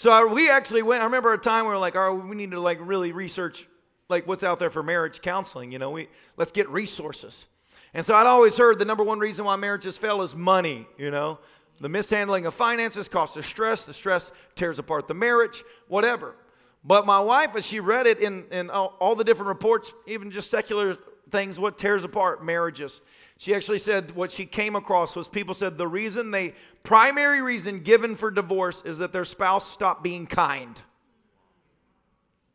So 0.00 0.26
we 0.28 0.48
actually 0.48 0.80
went. 0.80 1.02
I 1.02 1.04
remember 1.04 1.30
a 1.34 1.36
time 1.36 1.66
we 1.66 1.72
are 1.72 1.78
like, 1.78 1.94
"All 1.94 2.14
right, 2.14 2.26
we 2.26 2.34
need 2.34 2.52
to 2.52 2.58
like 2.58 2.78
really 2.80 3.12
research 3.12 3.68
like 4.08 4.26
what's 4.26 4.42
out 4.42 4.58
there 4.58 4.70
for 4.70 4.82
marriage 4.82 5.20
counseling. 5.20 5.72
You 5.72 5.78
know, 5.78 5.90
we 5.90 6.08
let's 6.38 6.52
get 6.52 6.70
resources." 6.70 7.44
And 7.92 8.06
so 8.06 8.14
I'd 8.14 8.26
always 8.26 8.56
heard 8.56 8.78
the 8.78 8.86
number 8.86 9.04
one 9.04 9.18
reason 9.18 9.44
why 9.44 9.56
marriages 9.56 9.98
fail 9.98 10.22
is 10.22 10.34
money. 10.34 10.88
You 10.96 11.10
know, 11.10 11.38
the 11.82 11.90
mishandling 11.90 12.46
of 12.46 12.54
finances 12.54 13.10
causes 13.10 13.44
stress. 13.44 13.84
The 13.84 13.92
stress 13.92 14.32
tears 14.54 14.78
apart 14.78 15.06
the 15.06 15.12
marriage. 15.12 15.62
Whatever. 15.86 16.34
But 16.82 17.04
my 17.04 17.20
wife, 17.20 17.54
as 17.54 17.66
she 17.66 17.78
read 17.78 18.06
it 18.06 18.20
in, 18.20 18.46
in 18.50 18.70
all, 18.70 18.96
all 19.00 19.14
the 19.14 19.24
different 19.24 19.48
reports, 19.48 19.92
even 20.06 20.30
just 20.30 20.50
secular 20.50 20.96
things, 21.30 21.58
what 21.58 21.78
tears 21.78 22.04
apart 22.04 22.44
marriages. 22.44 23.00
She 23.38 23.54
actually 23.54 23.78
said 23.78 24.14
what 24.14 24.30
she 24.30 24.44
came 24.44 24.76
across 24.76 25.16
was 25.16 25.26
people 25.26 25.54
said 25.54 25.78
the 25.78 25.88
reason 25.88 26.30
they, 26.30 26.54
primary 26.82 27.40
reason 27.40 27.80
given 27.80 28.14
for 28.14 28.30
divorce 28.30 28.82
is 28.84 28.98
that 28.98 29.12
their 29.12 29.24
spouse 29.24 29.70
stopped 29.70 30.02
being 30.02 30.26
kind. 30.26 30.80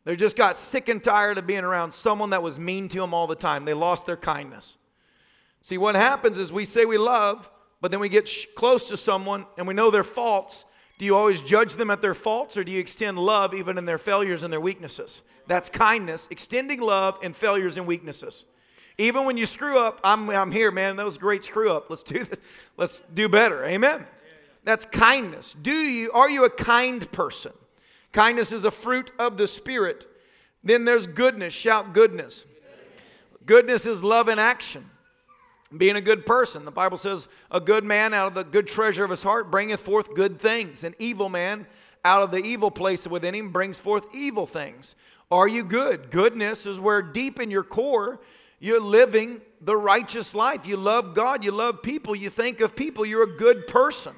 They 0.03 0.15
just 0.15 0.37
got 0.37 0.59
sick 0.59 0.87
and 0.87 1.03
tired 1.03 1.39
of 1.39 1.47
being 1.47 1.63
around 1.63 1.91
someone 1.91 2.29
that 2.29 2.43
was 2.43 2.59
mean 2.59 2.87
to 2.89 2.99
them 2.99 3.13
all 3.13 3.25
the 3.25 3.35
time. 3.35 3.65
They 3.65 3.73
lost 3.73 4.05
their 4.05 4.15
kindness. 4.15 4.77
See, 5.63 5.79
what 5.79 5.95
happens 5.95 6.37
is 6.37 6.53
we 6.53 6.63
say 6.63 6.85
we 6.85 6.99
love, 6.99 7.49
but 7.81 7.89
then 7.89 7.99
we 7.99 8.07
get 8.07 8.27
sh- 8.27 8.45
close 8.55 8.87
to 8.89 8.97
someone 8.97 9.47
and 9.57 9.67
we 9.67 9.73
know 9.73 9.89
their 9.89 10.03
faults. 10.03 10.63
Do 10.99 11.05
you 11.05 11.15
always 11.15 11.41
judge 11.41 11.73
them 11.73 11.89
at 11.89 12.03
their 12.03 12.13
faults 12.13 12.55
or 12.55 12.63
do 12.63 12.71
you 12.71 12.79
extend 12.79 13.17
love 13.17 13.55
even 13.55 13.79
in 13.79 13.85
their 13.85 13.97
failures 13.97 14.43
and 14.43 14.53
their 14.53 14.61
weaknesses? 14.61 15.23
That's 15.47 15.69
kindness, 15.69 16.27
extending 16.29 16.81
love 16.81 17.17
in 17.23 17.33
failures 17.33 17.77
and 17.77 17.87
weaknesses. 17.87 18.45
Even 18.97 19.25
when 19.25 19.37
you 19.37 19.45
screw 19.45 19.77
up, 19.79 19.99
I'm, 20.03 20.29
I'm 20.29 20.51
here, 20.51 20.71
man. 20.71 20.95
That 20.95 21.05
was 21.05 21.17
a 21.17 21.19
great 21.19 21.43
screw 21.43 21.71
up. 21.71 21.89
Let's 21.89 22.03
do 22.03 22.23
this. 22.23 22.39
Let's 22.77 23.03
do 23.13 23.27
better. 23.27 23.65
Amen. 23.65 24.05
That's 24.63 24.85
kindness. 24.85 25.55
Do 25.61 25.73
you 25.73 26.11
are 26.11 26.29
you 26.29 26.45
a 26.45 26.49
kind 26.49 27.09
person? 27.11 27.51
Kindness 28.11 28.51
is 28.51 28.63
a 28.63 28.71
fruit 28.71 29.11
of 29.19 29.37
the 29.37 29.47
spirit. 29.47 30.07
Then 30.63 30.85
there's 30.85 31.05
goodness. 31.05 31.53
Shout 31.53 31.93
goodness. 31.93 32.45
Goodness 33.45 33.85
is 33.85 34.01
love 34.03 34.29
in 34.29 34.39
action. 34.39 34.89
Being 35.75 35.95
a 35.95 36.01
good 36.01 36.25
person. 36.25 36.65
The 36.65 36.71
Bible 36.71 36.97
says, 36.97 37.27
a 37.51 37.59
good 37.59 37.83
man 37.83 38.13
out 38.13 38.27
of 38.27 38.33
the 38.33 38.43
good 38.43 38.67
treasure 38.67 39.03
of 39.03 39.11
his 39.11 39.21
heart 39.21 39.51
bringeth 39.51 39.81
forth 39.81 40.15
good 40.15 40.39
things. 40.39 40.83
An 40.83 40.95
evil 40.97 41.29
man 41.29 41.67
out 42.03 42.23
of 42.23 42.31
the 42.31 42.37
evil 42.37 42.71
place 42.71 43.05
within 43.05 43.35
him 43.35 43.49
brings 43.49 43.77
forth 43.77 44.07
evil 44.13 44.47
things. 44.47 44.95
Are 45.29 45.47
you 45.47 45.63
good? 45.63 46.11
Goodness 46.11 46.65
is 46.65 46.79
where 46.79 47.01
deep 47.01 47.39
in 47.39 47.51
your 47.51 47.63
core 47.63 48.19
you're 48.65 48.81
living 48.81 49.41
the 49.61 49.77
righteous 49.77 50.33
life. 50.33 50.65
You 50.65 50.77
love 50.77 51.13
God, 51.13 51.43
you 51.43 51.51
love 51.51 51.83
people, 51.83 52.15
you 52.15 52.29
think 52.29 52.61
of 52.61 52.75
people, 52.75 53.05
you're 53.05 53.23
a 53.23 53.37
good 53.37 53.67
person. 53.67 54.15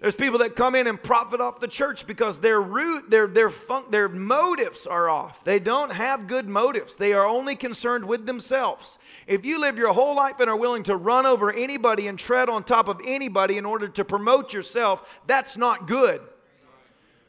There's 0.00 0.14
people 0.14 0.40
that 0.40 0.54
come 0.54 0.74
in 0.74 0.86
and 0.86 1.00
profit 1.00 1.40
off 1.40 1.58
the 1.58 1.68
church 1.68 2.06
because 2.06 2.38
their 2.38 2.60
root, 2.60 3.10
their 3.10 3.26
their 3.26 3.50
fun, 3.50 3.84
their 3.90 4.08
motives 4.08 4.86
are 4.86 5.08
off. 5.08 5.42
They 5.42 5.58
don't 5.58 5.90
have 5.90 6.28
good 6.28 6.48
motives. 6.48 6.94
They 6.94 7.12
are 7.12 7.26
only 7.26 7.56
concerned 7.56 8.04
with 8.04 8.24
themselves. 8.26 8.96
If 9.26 9.44
you 9.44 9.60
live 9.60 9.76
your 9.76 9.92
whole 9.92 10.14
life 10.14 10.38
and 10.38 10.48
are 10.48 10.56
willing 10.56 10.84
to 10.84 10.96
run 10.96 11.26
over 11.26 11.52
anybody 11.52 12.06
and 12.06 12.16
tread 12.16 12.48
on 12.48 12.62
top 12.62 12.86
of 12.86 13.00
anybody 13.04 13.56
in 13.56 13.64
order 13.64 13.88
to 13.88 14.04
promote 14.04 14.52
yourself, 14.52 15.20
that's 15.26 15.56
not 15.56 15.88
good. 15.88 16.20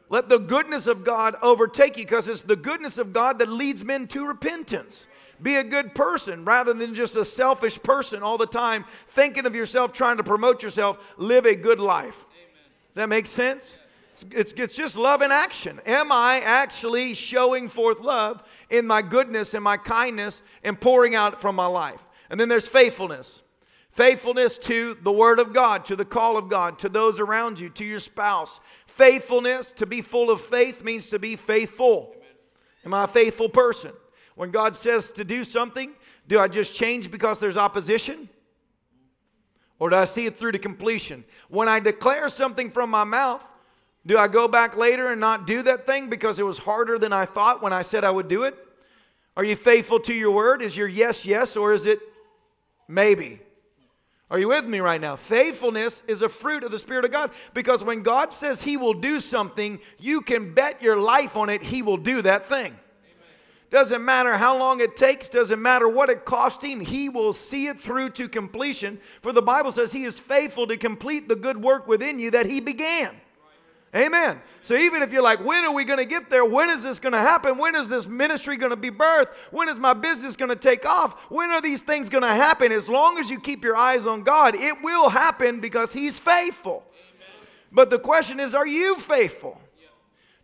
Let 0.10 0.30
the 0.30 0.40
goodness 0.40 0.86
of 0.86 1.04
God 1.04 1.36
overtake 1.42 1.98
you 1.98 2.04
because 2.04 2.28
it's 2.28 2.42
the 2.42 2.56
goodness 2.56 2.98
of 2.98 3.14
God 3.14 3.40
that 3.40 3.50
leads 3.50 3.84
men 3.84 4.08
to 4.10 4.26
repentance. 4.26 5.06
Be 5.42 5.56
a 5.56 5.64
good 5.64 5.96
person 5.96 6.44
rather 6.44 6.74
than 6.74 6.94
just 6.94 7.16
a 7.16 7.24
selfish 7.24 7.82
person 7.82 8.24
all 8.24 8.38
the 8.38 8.46
time, 8.46 8.86
thinking 9.08 9.46
of 9.46 9.56
yourself, 9.56 9.94
trying 9.94 10.18
to 10.18 10.24
promote 10.24 10.64
yourself. 10.64 10.98
Live 11.18 11.46
a 11.46 11.56
good 11.56 11.80
life. 11.80 12.26
Does 12.90 12.96
that 12.96 13.10
make 13.10 13.28
sense? 13.28 13.76
It's, 14.32 14.54
it's 14.54 14.74
just 14.74 14.98
love 14.98 15.22
in 15.22 15.32
action. 15.32 15.80
Am 15.86 16.12
I 16.12 16.42
actually 16.42 17.14
showing 17.14 17.70
forth 17.70 18.02
love 18.02 18.44
in 18.70 18.86
my 18.86 19.02
goodness 19.02 19.54
and 19.54 19.64
my 19.64 19.78
kindness 19.78 20.42
and 20.64 20.80
pouring 20.80 21.16
out 21.16 21.40
from 21.40 21.56
my 21.56 21.68
life? 21.68 22.06
And 22.30 22.40
then 22.40 22.50
there's 22.50 22.68
faithfulness. 22.68 23.42
Faithfulness 23.92 24.58
to 24.60 24.98
the 25.02 25.12
Word 25.12 25.40
of 25.40 25.54
God, 25.54 25.86
to 25.86 25.96
the 25.96 26.06
call 26.06 26.38
of 26.38 26.50
God, 26.50 26.80
to 26.80 26.90
those 26.90 27.20
around 27.20 27.60
you, 27.60 27.70
to 27.72 27.86
your 27.86 28.00
spouse. 28.00 28.60
Faithfulness, 28.88 29.72
to 29.72 29.86
be 29.86 30.02
full 30.02 30.30
of 30.30 30.42
faith, 30.42 30.84
means 30.84 31.10
to 31.10 31.20
be 31.20 31.36
faithful. 31.36 32.16
Am 32.86 32.94
I 32.94 33.06
a 33.06 33.08
faithful 33.08 33.50
person? 33.50 33.92
When 34.40 34.52
God 34.52 34.74
says 34.74 35.12
to 35.12 35.26
do 35.26 35.44
something, 35.44 35.92
do 36.26 36.40
I 36.40 36.48
just 36.48 36.74
change 36.74 37.12
because 37.12 37.40
there's 37.40 37.58
opposition? 37.58 38.30
Or 39.80 39.90
do 39.90 39.98
I 39.98 40.06
see 40.06 40.28
it 40.28 40.40
through 40.40 40.54
to 40.54 40.60
completion? 40.60 41.26
When 41.50 41.68
I 41.68 41.82
declare 41.82 42.30
something 42.30 42.72
from 42.72 42.90
my 42.90 43.04
mouth, 43.04 43.44
do 44.06 44.18
I 44.18 44.30
go 44.30 44.48
back 44.48 44.78
later 44.78 45.12
and 45.12 45.20
not 45.20 45.46
do 45.46 45.62
that 45.64 45.86
thing 45.86 46.10
because 46.10 46.40
it 46.40 46.46
was 46.46 46.58
harder 46.58 46.98
than 46.98 47.12
I 47.12 47.26
thought 47.26 47.62
when 47.62 47.74
I 47.74 47.82
said 47.82 48.06
I 48.06 48.12
would 48.12 48.30
do 48.30 48.44
it? 48.44 48.56
Are 49.36 49.44
you 49.44 49.58
faithful 49.58 50.00
to 50.00 50.14
your 50.14 50.32
word? 50.32 50.62
Is 50.62 50.78
your 50.78 50.88
yes, 50.88 51.26
yes, 51.26 51.58
or 51.58 51.74
is 51.74 51.86
it 51.86 52.00
maybe? 52.88 53.42
Are 54.32 54.40
you 54.40 54.48
with 54.48 54.66
me 54.66 54.80
right 54.80 55.02
now? 55.02 55.18
Faithfulness 55.18 56.02
is 56.08 56.22
a 56.22 56.30
fruit 56.30 56.64
of 56.64 56.72
the 56.72 56.80
Spirit 56.80 57.04
of 57.04 57.12
God 57.12 57.32
because 57.54 57.84
when 57.84 58.04
God 58.04 58.32
says 58.32 58.62
He 58.62 58.78
will 58.78 58.94
do 58.94 59.20
something, 59.20 59.82
you 60.00 60.22
can 60.22 60.54
bet 60.54 60.82
your 60.82 60.98
life 60.98 61.36
on 61.36 61.50
it, 61.50 61.62
He 61.62 61.82
will 61.82 61.98
do 61.98 62.22
that 62.22 62.48
thing. 62.48 62.78
Doesn't 63.72 64.04
matter 64.04 64.36
how 64.38 64.58
long 64.58 64.82
it 64.82 64.96
takes, 64.96 65.30
doesn't 65.30 65.62
matter 65.62 65.88
what 65.88 66.10
it 66.10 66.26
cost 66.26 66.64
him, 66.64 66.80
he 66.80 67.08
will 67.08 67.34
see 67.34 67.68
it 67.68 67.80
through 67.80 68.10
to 68.12 68.28
completion. 68.28 69.00
For 69.22 69.32
the 69.32 69.44
Bible 69.44 69.72
says 69.72 69.92
he 69.92 70.06
is 70.06 70.20
faithful 70.20 70.66
to 70.68 70.78
complete 70.78 71.28
the 71.28 71.36
good 71.36 71.62
work 71.62 71.88
within 71.88 72.18
you 72.18 72.32
that 72.32 72.48
he 72.48 72.60
began. 72.60 73.12
Amen. 73.96 74.40
So 74.62 74.76
even 74.76 75.02
if 75.02 75.12
you're 75.12 75.24
like, 75.24 75.44
when 75.44 75.64
are 75.64 75.74
we 75.74 75.84
going 75.84 75.98
to 75.98 76.06
get 76.06 76.30
there? 76.30 76.46
When 76.46 76.70
is 76.70 76.84
this 76.84 77.00
going 77.00 77.14
to 77.14 77.20
happen? 77.20 77.58
When 77.58 77.76
is 77.76 77.90
this 77.90 78.06
ministry 78.06 78.56
going 78.56 78.70
to 78.70 78.76
be 78.76 78.92
birthed? 78.92 79.30
When 79.50 79.68
is 79.68 79.80
my 79.80 79.94
business 79.94 80.36
going 80.36 80.50
to 80.50 80.56
take 80.56 80.86
off? 80.86 81.16
When 81.30 81.50
are 81.50 81.62
these 81.62 81.82
things 81.82 82.08
going 82.08 82.22
to 82.22 82.28
happen? 82.28 82.72
As 82.72 82.88
long 82.88 83.18
as 83.18 83.32
you 83.32 83.40
keep 83.40 83.64
your 83.64 83.76
eyes 83.76 84.06
on 84.06 84.22
God, 84.22 84.54
it 84.54 84.84
will 84.84 85.10
happen 85.10 85.60
because 85.60 85.92
He's 85.92 86.20
faithful. 86.20 86.84
Amen. 86.92 87.48
But 87.72 87.90
the 87.90 87.98
question 87.98 88.40
is, 88.40 88.54
are 88.54 88.68
you 88.68 88.96
faithful? 88.96 89.60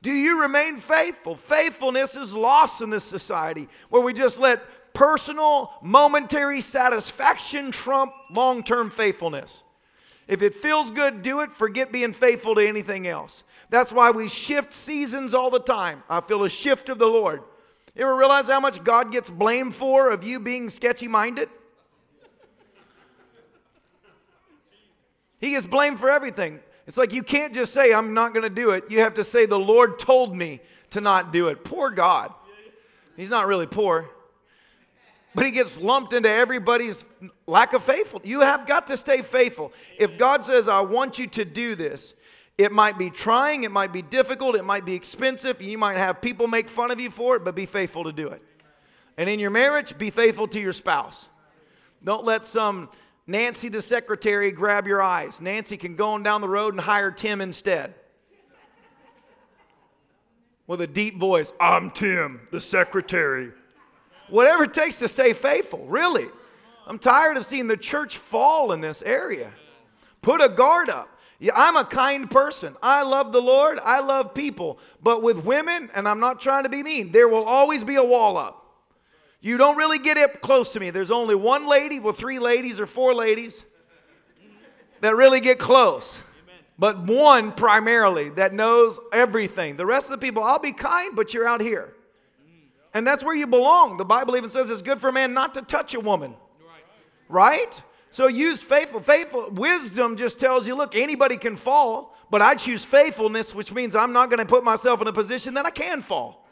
Do 0.06 0.12
you 0.12 0.40
remain 0.40 0.78
faithful? 0.78 1.36
Faithfulness 1.36 2.16
is 2.16 2.36
lost 2.36 2.80
in 2.80 2.92
this 2.92 3.04
society 3.04 3.68
where 3.90 4.04
we 4.04 4.14
just 4.14 4.40
let 4.40 4.94
personal, 4.94 5.74
momentary 5.82 6.62
satisfaction 6.62 7.72
trump 7.72 8.14
long 8.30 8.64
term 8.64 8.92
faithfulness. 8.92 9.64
If 10.28 10.44
it 10.44 10.54
feels 10.54 10.92
good, 10.92 11.24
do 11.24 11.40
it. 11.40 11.52
Forget 11.52 11.92
being 11.92 12.14
faithful 12.14 12.54
to 12.54 12.62
anything 12.62 13.08
else. 13.08 13.42
That's 13.72 13.92
why 13.92 14.12
we 14.12 14.28
shift 14.28 14.76
seasons 14.76 15.34
all 15.34 15.50
the 15.50 15.58
time. 15.60 16.04
I 16.08 16.22
feel 16.22 16.44
a 16.44 16.50
shift 16.50 16.90
of 16.90 17.00
the 17.00 17.08
Lord. 17.08 17.42
You 17.96 18.04
ever 18.04 18.16
realize 18.16 18.46
how 18.46 18.60
much 18.60 18.84
God 18.84 19.12
gets 19.12 19.32
blamed 19.32 19.74
for 19.74 20.12
of 20.12 20.24
you 20.24 20.40
being 20.40 20.70
sketchy 20.70 21.08
minded? 21.08 21.50
He 25.40 25.50
gets 25.50 25.66
blamed 25.66 26.00
for 26.00 26.12
everything. 26.12 26.60
It's 26.88 26.98
like 26.98 27.14
you 27.14 27.24
can't 27.24 27.54
just 27.54 27.74
say, 27.74 27.94
I'm 27.94 28.14
not 28.14 28.34
going 28.34 28.44
to 28.44 28.50
do 28.50 28.72
it. 28.72 28.86
You 28.90 29.00
have 29.00 29.16
to 29.16 29.24
say, 29.24 29.46
The 29.46 29.60
Lord 29.60 29.98
told 30.00 30.36
me 30.36 30.62
to 30.92 31.02
not 31.02 31.34
do 31.34 31.48
it. 31.48 31.64
Poor 31.64 31.90
God. 31.90 32.34
He's 33.16 33.30
not 33.30 33.48
really 33.48 33.68
poor 33.68 34.10
but 35.36 35.46
he 35.46 35.52
gets 35.52 35.78
lumped 35.78 36.14
into 36.14 36.30
everybody's 36.30 37.04
lack 37.46 37.74
of 37.74 37.84
faithfulness. 37.84 38.28
You 38.28 38.40
have 38.40 38.66
got 38.66 38.88
to 38.88 38.98
stay 38.98 39.22
faithful. 39.22 39.74
If 40.00 40.18
God 40.18 40.46
says, 40.46 40.70
I 40.70 40.80
want 40.80 41.20
you 41.20 41.28
to 41.28 41.44
do 41.44 41.76
this, 41.76 42.14
it 42.58 42.72
might 42.72 42.98
be 42.98 43.10
trying, 43.10 43.64
it 43.64 43.72
might 43.72 43.92
be 43.92 44.02
difficult, 44.02 44.56
it 44.56 44.64
might 44.64 44.86
be 44.86 44.94
expensive, 44.94 45.62
you 45.62 45.78
might 45.78 45.98
have 45.98 46.22
people 46.22 46.48
make 46.48 46.70
fun 46.70 46.90
of 46.90 47.02
you 47.02 47.10
for 47.10 47.36
it, 47.36 47.44
but 47.44 47.54
be 47.54 47.66
faithful 47.66 48.06
to 48.06 48.14
do 48.14 48.30
it. 48.30 48.42
And 49.18 49.30
in 49.30 49.42
your 49.42 49.50
marriage, 49.50 49.98
be 49.98 50.10
faithful 50.10 50.48
to 50.48 50.60
your 50.60 50.72
spouse. 50.72 51.28
Don't 52.02 52.24
let 52.24 52.46
some 52.46 52.90
Nancy 53.28 53.70
the 53.70 53.82
secretary 53.82 54.52
grab 54.52 54.86
your 54.86 55.02
eyes. 55.02 55.42
Nancy 55.42 55.78
can 55.78 55.96
go 55.96 56.12
on 56.12 56.24
down 56.24 56.42
the 56.42 56.48
road 56.48 56.74
and 56.74 56.82
hire 56.82 57.12
Tim 57.12 57.42
instead. 57.42 57.96
With 60.68 60.82
a 60.82 60.88
deep 60.88 61.18
voice, 61.18 61.54
I'm 61.60 61.92
Tim, 61.92 62.48
the 62.52 62.60
secretary. 62.60 63.52
Whatever 64.30 64.64
it 64.64 64.74
takes 64.74 64.98
to 65.00 65.08
stay 65.08 65.34
faithful, 65.34 65.86
really. 65.86 66.28
I'm 66.88 67.00
tired 67.00 67.38
of 67.38 67.46
seeing 67.46 67.68
the 67.68 67.78
church 67.78 68.18
fall 68.18 68.72
in 68.72 68.82
this 68.82 69.02
area. 69.04 69.52
Put 70.22 70.42
a 70.42 70.50
guard 70.50 70.90
up. 70.90 71.10
Yeah, 71.40 71.52
I'm 71.56 71.76
a 71.76 71.84
kind 71.84 72.30
person. 72.30 72.76
I 72.82 73.04
love 73.04 73.32
the 73.32 73.42
Lord. 73.42 73.80
I 73.80 74.00
love 74.00 74.34
people. 74.34 74.80
But 75.04 75.22
with 75.22 75.38
women, 75.38 75.90
and 75.94 76.08
I'm 76.08 76.20
not 76.20 76.40
trying 76.40 76.64
to 76.64 76.70
be 76.70 76.82
mean, 76.82 77.12
there 77.12 77.28
will 77.28 77.44
always 77.44 77.84
be 77.84 77.96
a 77.96 78.04
wall 78.04 78.38
up. 78.38 78.65
You 79.42 79.58
don't 79.58 79.78
really 79.78 80.00
get 80.00 80.18
up 80.18 80.42
close 80.42 80.74
to 80.74 80.80
me. 80.80 80.90
There's 80.90 81.12
only 81.12 81.36
one 81.36 81.68
lady, 81.68 82.00
well, 82.00 82.14
three 82.14 82.40
ladies 82.40 82.80
or 82.80 82.86
four 82.86 83.14
ladies 83.14 83.64
that 85.02 85.16
really 85.16 85.40
get 85.40 85.60
close. 85.60 86.18
But 86.78 87.06
one 87.06 87.52
primarily 87.52 88.30
that 88.32 88.54
knows 88.54 89.00
everything. 89.14 89.78
The 89.78 89.86
rest 89.86 90.08
of 90.08 90.12
the 90.12 90.18
people, 90.18 90.44
I'll 90.44 90.60
be 90.60 90.74
kind, 90.74 91.16
but 91.16 91.34
you're 91.34 91.48
out 91.48 91.62
here. 91.62 91.94
And 92.94 93.06
that's 93.06 93.24
where 93.24 93.36
you 93.36 93.48
belong. 93.48 93.98
The 93.98 94.06
Bible 94.06 94.36
even 94.36 94.50
says 94.50 94.70
it's 94.70 94.82
good 94.82 95.00
for 95.00 95.10
a 95.10 95.14
man 95.14 95.34
not 95.34 95.54
to 95.56 95.62
touch 95.62 95.94
a 95.94 96.00
woman. 96.00 96.34
Right? 97.28 97.82
So 98.10 98.28
use 98.28 98.62
faithful. 98.62 99.02
Faithful 99.02 99.50
wisdom 99.52 100.16
just 100.16 100.40
tells 100.40 100.66
you, 100.66 100.76
look, 100.76 100.96
anybody 100.96 101.38
can 101.38 101.58
fall, 101.58 102.16
but 102.30 102.42
I 102.42 102.56
choose 102.56 102.86
faithfulness, 102.86 103.54
which 103.54 103.74
means 103.74 103.96
I'm 103.96 104.14
not 104.14 104.30
going 104.30 104.40
to 104.40 104.46
put 104.46 104.64
myself 104.64 105.02
in 105.02 105.08
a 105.08 105.14
position 105.14 105.56
that 105.56 105.66
I 105.66 105.72
can 105.72 106.02
fall. 106.02 106.45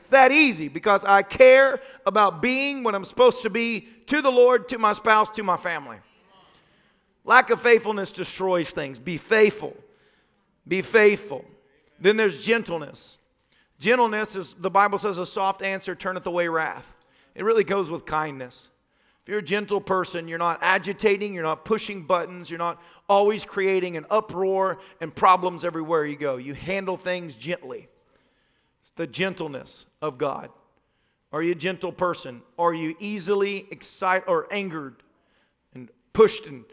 It's 0.00 0.10
that 0.10 0.32
easy 0.32 0.68
because 0.68 1.04
I 1.04 1.22
care 1.22 1.80
about 2.06 2.40
being 2.40 2.82
what 2.82 2.94
I'm 2.94 3.04
supposed 3.04 3.42
to 3.42 3.50
be 3.50 3.88
to 4.06 4.22
the 4.22 4.30
Lord, 4.30 4.68
to 4.70 4.78
my 4.78 4.92
spouse, 4.92 5.30
to 5.32 5.42
my 5.42 5.56
family. 5.56 5.98
Lack 7.24 7.50
of 7.50 7.60
faithfulness 7.60 8.10
destroys 8.10 8.70
things. 8.70 8.98
Be 8.98 9.18
faithful. 9.18 9.76
Be 10.66 10.82
faithful. 10.82 11.44
Then 12.00 12.16
there's 12.16 12.42
gentleness. 12.42 13.18
Gentleness 13.78 14.34
is, 14.34 14.54
the 14.54 14.70
Bible 14.70 14.98
says, 14.98 15.18
a 15.18 15.26
soft 15.26 15.62
answer 15.62 15.94
turneth 15.94 16.26
away 16.26 16.48
wrath. 16.48 16.86
It 17.34 17.44
really 17.44 17.64
goes 17.64 17.90
with 17.90 18.06
kindness. 18.06 18.68
If 19.22 19.28
you're 19.28 19.40
a 19.40 19.42
gentle 19.42 19.80
person, 19.80 20.26
you're 20.26 20.38
not 20.38 20.58
agitating, 20.62 21.34
you're 21.34 21.42
not 21.42 21.64
pushing 21.64 22.04
buttons, 22.04 22.50
you're 22.50 22.58
not 22.58 22.82
always 23.08 23.44
creating 23.44 23.96
an 23.96 24.06
uproar 24.10 24.78
and 25.00 25.14
problems 25.14 25.64
everywhere 25.64 26.06
you 26.06 26.16
go. 26.16 26.36
You 26.36 26.54
handle 26.54 26.96
things 26.96 27.36
gently. 27.36 27.88
The 28.98 29.06
gentleness 29.06 29.86
of 30.02 30.18
God. 30.18 30.50
Are 31.32 31.40
you 31.40 31.52
a 31.52 31.54
gentle 31.54 31.92
person? 31.92 32.42
Are 32.58 32.74
you 32.74 32.96
easily 32.98 33.68
excited 33.70 34.24
or 34.26 34.52
angered 34.52 34.96
and 35.72 35.88
pushed 36.12 36.46
and 36.46 36.64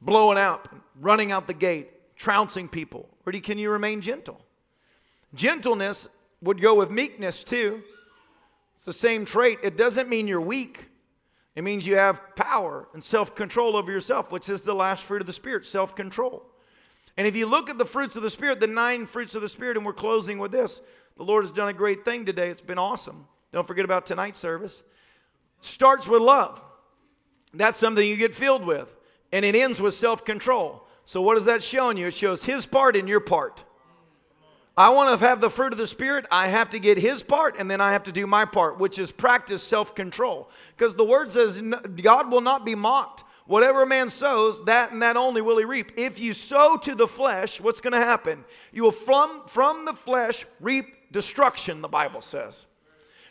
blowing 0.00 0.38
out, 0.38 0.66
running 0.98 1.30
out 1.30 1.46
the 1.46 1.52
gate, 1.52 2.16
trouncing 2.16 2.68
people? 2.68 3.06
Or 3.26 3.32
can 3.32 3.58
you 3.58 3.70
remain 3.70 4.00
gentle? 4.00 4.40
Gentleness 5.34 6.08
would 6.40 6.58
go 6.58 6.74
with 6.74 6.90
meekness 6.90 7.44
too. 7.44 7.82
It's 8.74 8.84
the 8.84 8.94
same 8.94 9.26
trait. 9.26 9.58
It 9.62 9.76
doesn't 9.76 10.08
mean 10.08 10.26
you're 10.26 10.40
weak. 10.40 10.86
It 11.54 11.64
means 11.64 11.86
you 11.86 11.96
have 11.96 12.34
power 12.34 12.88
and 12.94 13.04
self 13.04 13.34
control 13.34 13.76
over 13.76 13.92
yourself, 13.92 14.32
which 14.32 14.48
is 14.48 14.62
the 14.62 14.74
last 14.74 15.04
fruit 15.04 15.20
of 15.20 15.26
the 15.26 15.34
Spirit 15.34 15.66
self 15.66 15.94
control. 15.94 16.46
And 17.18 17.26
if 17.26 17.36
you 17.36 17.44
look 17.44 17.68
at 17.68 17.76
the 17.76 17.84
fruits 17.84 18.16
of 18.16 18.22
the 18.22 18.30
Spirit, 18.30 18.58
the 18.58 18.68
nine 18.68 19.04
fruits 19.04 19.34
of 19.34 19.42
the 19.42 19.50
Spirit, 19.50 19.76
and 19.76 19.84
we're 19.84 19.92
closing 19.92 20.38
with 20.38 20.52
this, 20.52 20.80
the 21.18 21.24
Lord 21.24 21.44
has 21.44 21.52
done 21.52 21.68
a 21.68 21.72
great 21.72 22.04
thing 22.04 22.24
today. 22.24 22.48
It's 22.48 22.60
been 22.60 22.78
awesome. 22.78 23.26
Don't 23.52 23.66
forget 23.66 23.84
about 23.84 24.06
tonight's 24.06 24.38
service. 24.38 24.82
Starts 25.60 26.06
with 26.06 26.22
love. 26.22 26.62
That's 27.52 27.76
something 27.76 28.06
you 28.06 28.16
get 28.16 28.34
filled 28.34 28.64
with. 28.64 28.96
And 29.32 29.44
it 29.44 29.54
ends 29.54 29.80
with 29.80 29.94
self 29.94 30.24
control. 30.24 30.86
So, 31.04 31.20
what 31.20 31.36
is 31.36 31.44
that 31.46 31.62
showing 31.62 31.96
you? 31.96 32.06
It 32.06 32.14
shows 32.14 32.44
His 32.44 32.66
part 32.66 32.96
and 32.96 33.08
your 33.08 33.20
part. 33.20 33.62
I 34.76 34.90
want 34.90 35.18
to 35.18 35.26
have 35.26 35.40
the 35.40 35.50
fruit 35.50 35.72
of 35.72 35.78
the 35.78 35.88
Spirit. 35.88 36.24
I 36.30 36.48
have 36.48 36.70
to 36.70 36.78
get 36.78 36.98
His 36.98 37.22
part, 37.22 37.56
and 37.58 37.68
then 37.68 37.80
I 37.80 37.92
have 37.92 38.04
to 38.04 38.12
do 38.12 38.26
my 38.26 38.44
part, 38.44 38.78
which 38.78 38.98
is 38.98 39.10
practice 39.10 39.62
self 39.62 39.94
control. 39.94 40.48
Because 40.76 40.94
the 40.94 41.04
word 41.04 41.32
says 41.32 41.60
God 42.00 42.30
will 42.30 42.40
not 42.40 42.64
be 42.64 42.76
mocked. 42.76 43.24
Whatever 43.46 43.82
a 43.82 43.86
man 43.86 44.10
sows, 44.10 44.62
that 44.66 44.92
and 44.92 45.02
that 45.02 45.16
only 45.16 45.40
will 45.40 45.58
he 45.58 45.64
reap. 45.64 45.92
If 45.96 46.20
you 46.20 46.34
sow 46.34 46.76
to 46.76 46.94
the 46.94 47.08
flesh, 47.08 47.60
what's 47.60 47.80
going 47.80 47.94
to 47.94 47.98
happen? 47.98 48.44
You 48.72 48.84
will 48.84 48.92
from, 48.92 49.42
from 49.48 49.86
the 49.86 49.94
flesh 49.94 50.44
reap 50.60 50.97
destruction, 51.10 51.80
the 51.80 51.88
Bible 51.88 52.22
says. 52.22 52.66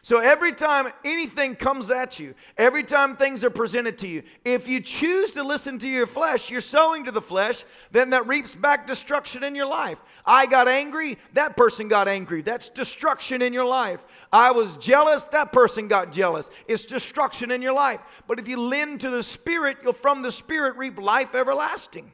So 0.07 0.19
every 0.19 0.53
time 0.53 0.93
anything 1.03 1.57
comes 1.57 1.91
at 1.91 2.17
you, 2.17 2.33
every 2.57 2.83
time 2.83 3.17
things 3.17 3.43
are 3.43 3.49
presented 3.49 3.97
to 3.97 4.07
you, 4.07 4.23
if 4.45 4.69
you 4.69 4.79
choose 4.79 5.31
to 5.31 5.43
listen 5.43 5.79
to 5.79 5.89
your 5.89 6.07
flesh, 6.07 6.49
you're 6.49 6.61
sowing 6.61 7.03
to 7.05 7.11
the 7.11 7.21
flesh, 7.21 7.65
then 7.91 8.11
that 8.11 8.25
reaps 8.25 8.55
back 8.55 8.87
destruction 8.87 9.43
in 9.43 9.53
your 9.53 9.65
life. 9.65 9.97
I 10.25 10.45
got 10.45 10.69
angry, 10.69 11.17
that 11.33 11.57
person 11.57 11.89
got 11.89 12.07
angry. 12.07 12.41
That's 12.41 12.69
destruction 12.69 13.41
in 13.41 13.51
your 13.51 13.65
life. 13.65 14.05
I 14.31 14.51
was 14.51 14.77
jealous, 14.77 15.25
that 15.25 15.51
person 15.51 15.89
got 15.89 16.13
jealous. 16.13 16.49
It's 16.69 16.85
destruction 16.85 17.51
in 17.51 17.61
your 17.61 17.73
life. 17.73 17.99
But 18.27 18.39
if 18.39 18.47
you 18.47 18.61
lend 18.61 19.01
to 19.01 19.09
the 19.09 19.23
Spirit, 19.23 19.79
you'll 19.83 19.91
from 19.91 20.21
the 20.21 20.31
Spirit 20.31 20.77
reap 20.77 20.97
life 20.99 21.35
everlasting. 21.35 22.13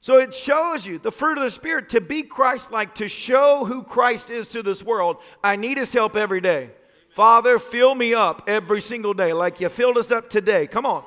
So 0.00 0.18
it 0.18 0.32
shows 0.32 0.86
you 0.86 0.98
the 0.98 1.10
fruit 1.10 1.38
of 1.38 1.44
the 1.44 1.50
Spirit 1.50 1.88
to 1.90 2.00
be 2.00 2.22
Christ 2.22 2.70
like, 2.70 2.94
to 2.96 3.08
show 3.08 3.64
who 3.64 3.82
Christ 3.82 4.30
is 4.30 4.46
to 4.48 4.62
this 4.62 4.82
world. 4.82 5.16
I 5.42 5.56
need 5.56 5.78
His 5.78 5.92
help 5.92 6.16
every 6.16 6.40
day. 6.40 6.70
Father, 7.10 7.58
fill 7.58 7.94
me 7.94 8.14
up 8.14 8.44
every 8.46 8.80
single 8.80 9.12
day 9.12 9.32
like 9.32 9.60
you 9.60 9.68
filled 9.68 9.98
us 9.98 10.12
up 10.12 10.30
today. 10.30 10.66
Come 10.66 10.86
on. 10.86 11.04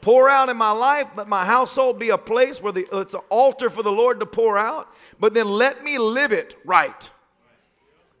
Pour 0.00 0.28
out 0.28 0.48
in 0.48 0.56
my 0.56 0.72
life, 0.72 1.08
but 1.14 1.28
my 1.28 1.44
household 1.44 1.98
be 1.98 2.08
a 2.08 2.18
place 2.18 2.60
where 2.60 2.72
the, 2.72 2.86
it's 2.92 3.14
an 3.14 3.20
altar 3.28 3.70
for 3.70 3.82
the 3.82 3.92
Lord 3.92 4.18
to 4.20 4.26
pour 4.26 4.58
out. 4.58 4.88
But 5.20 5.34
then 5.34 5.48
let 5.48 5.84
me 5.84 5.98
live 5.98 6.32
it 6.32 6.56
right. 6.64 7.08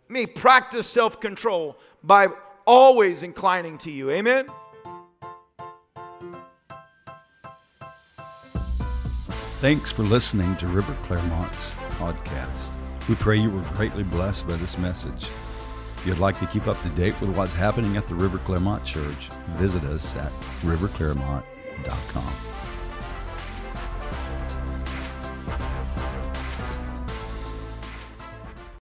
Me 0.08 0.26
practice 0.26 0.86
self 0.86 1.20
control 1.20 1.76
by 2.04 2.28
always 2.66 3.22
inclining 3.22 3.78
to 3.78 3.90
you. 3.90 4.10
Amen. 4.10 4.46
Thanks 9.62 9.92
for 9.92 10.02
listening 10.02 10.56
to 10.56 10.66
River 10.66 10.92
Clermont's 11.04 11.70
podcast. 11.90 12.70
We 13.08 13.14
pray 13.14 13.36
you 13.36 13.48
were 13.48 13.62
greatly 13.74 14.02
blessed 14.02 14.48
by 14.48 14.56
this 14.56 14.76
message. 14.76 15.28
If 15.98 16.04
you'd 16.04 16.18
like 16.18 16.36
to 16.40 16.46
keep 16.46 16.66
up 16.66 16.82
to 16.82 16.88
date 16.88 17.14
with 17.20 17.30
what's 17.36 17.54
happening 17.54 17.96
at 17.96 18.08
the 18.08 18.14
River 18.16 18.38
Clermont 18.38 18.84
Church, 18.84 19.28
visit 19.50 19.84
us 19.84 20.16
at 20.16 20.32
riverclermont.com. 20.62 22.61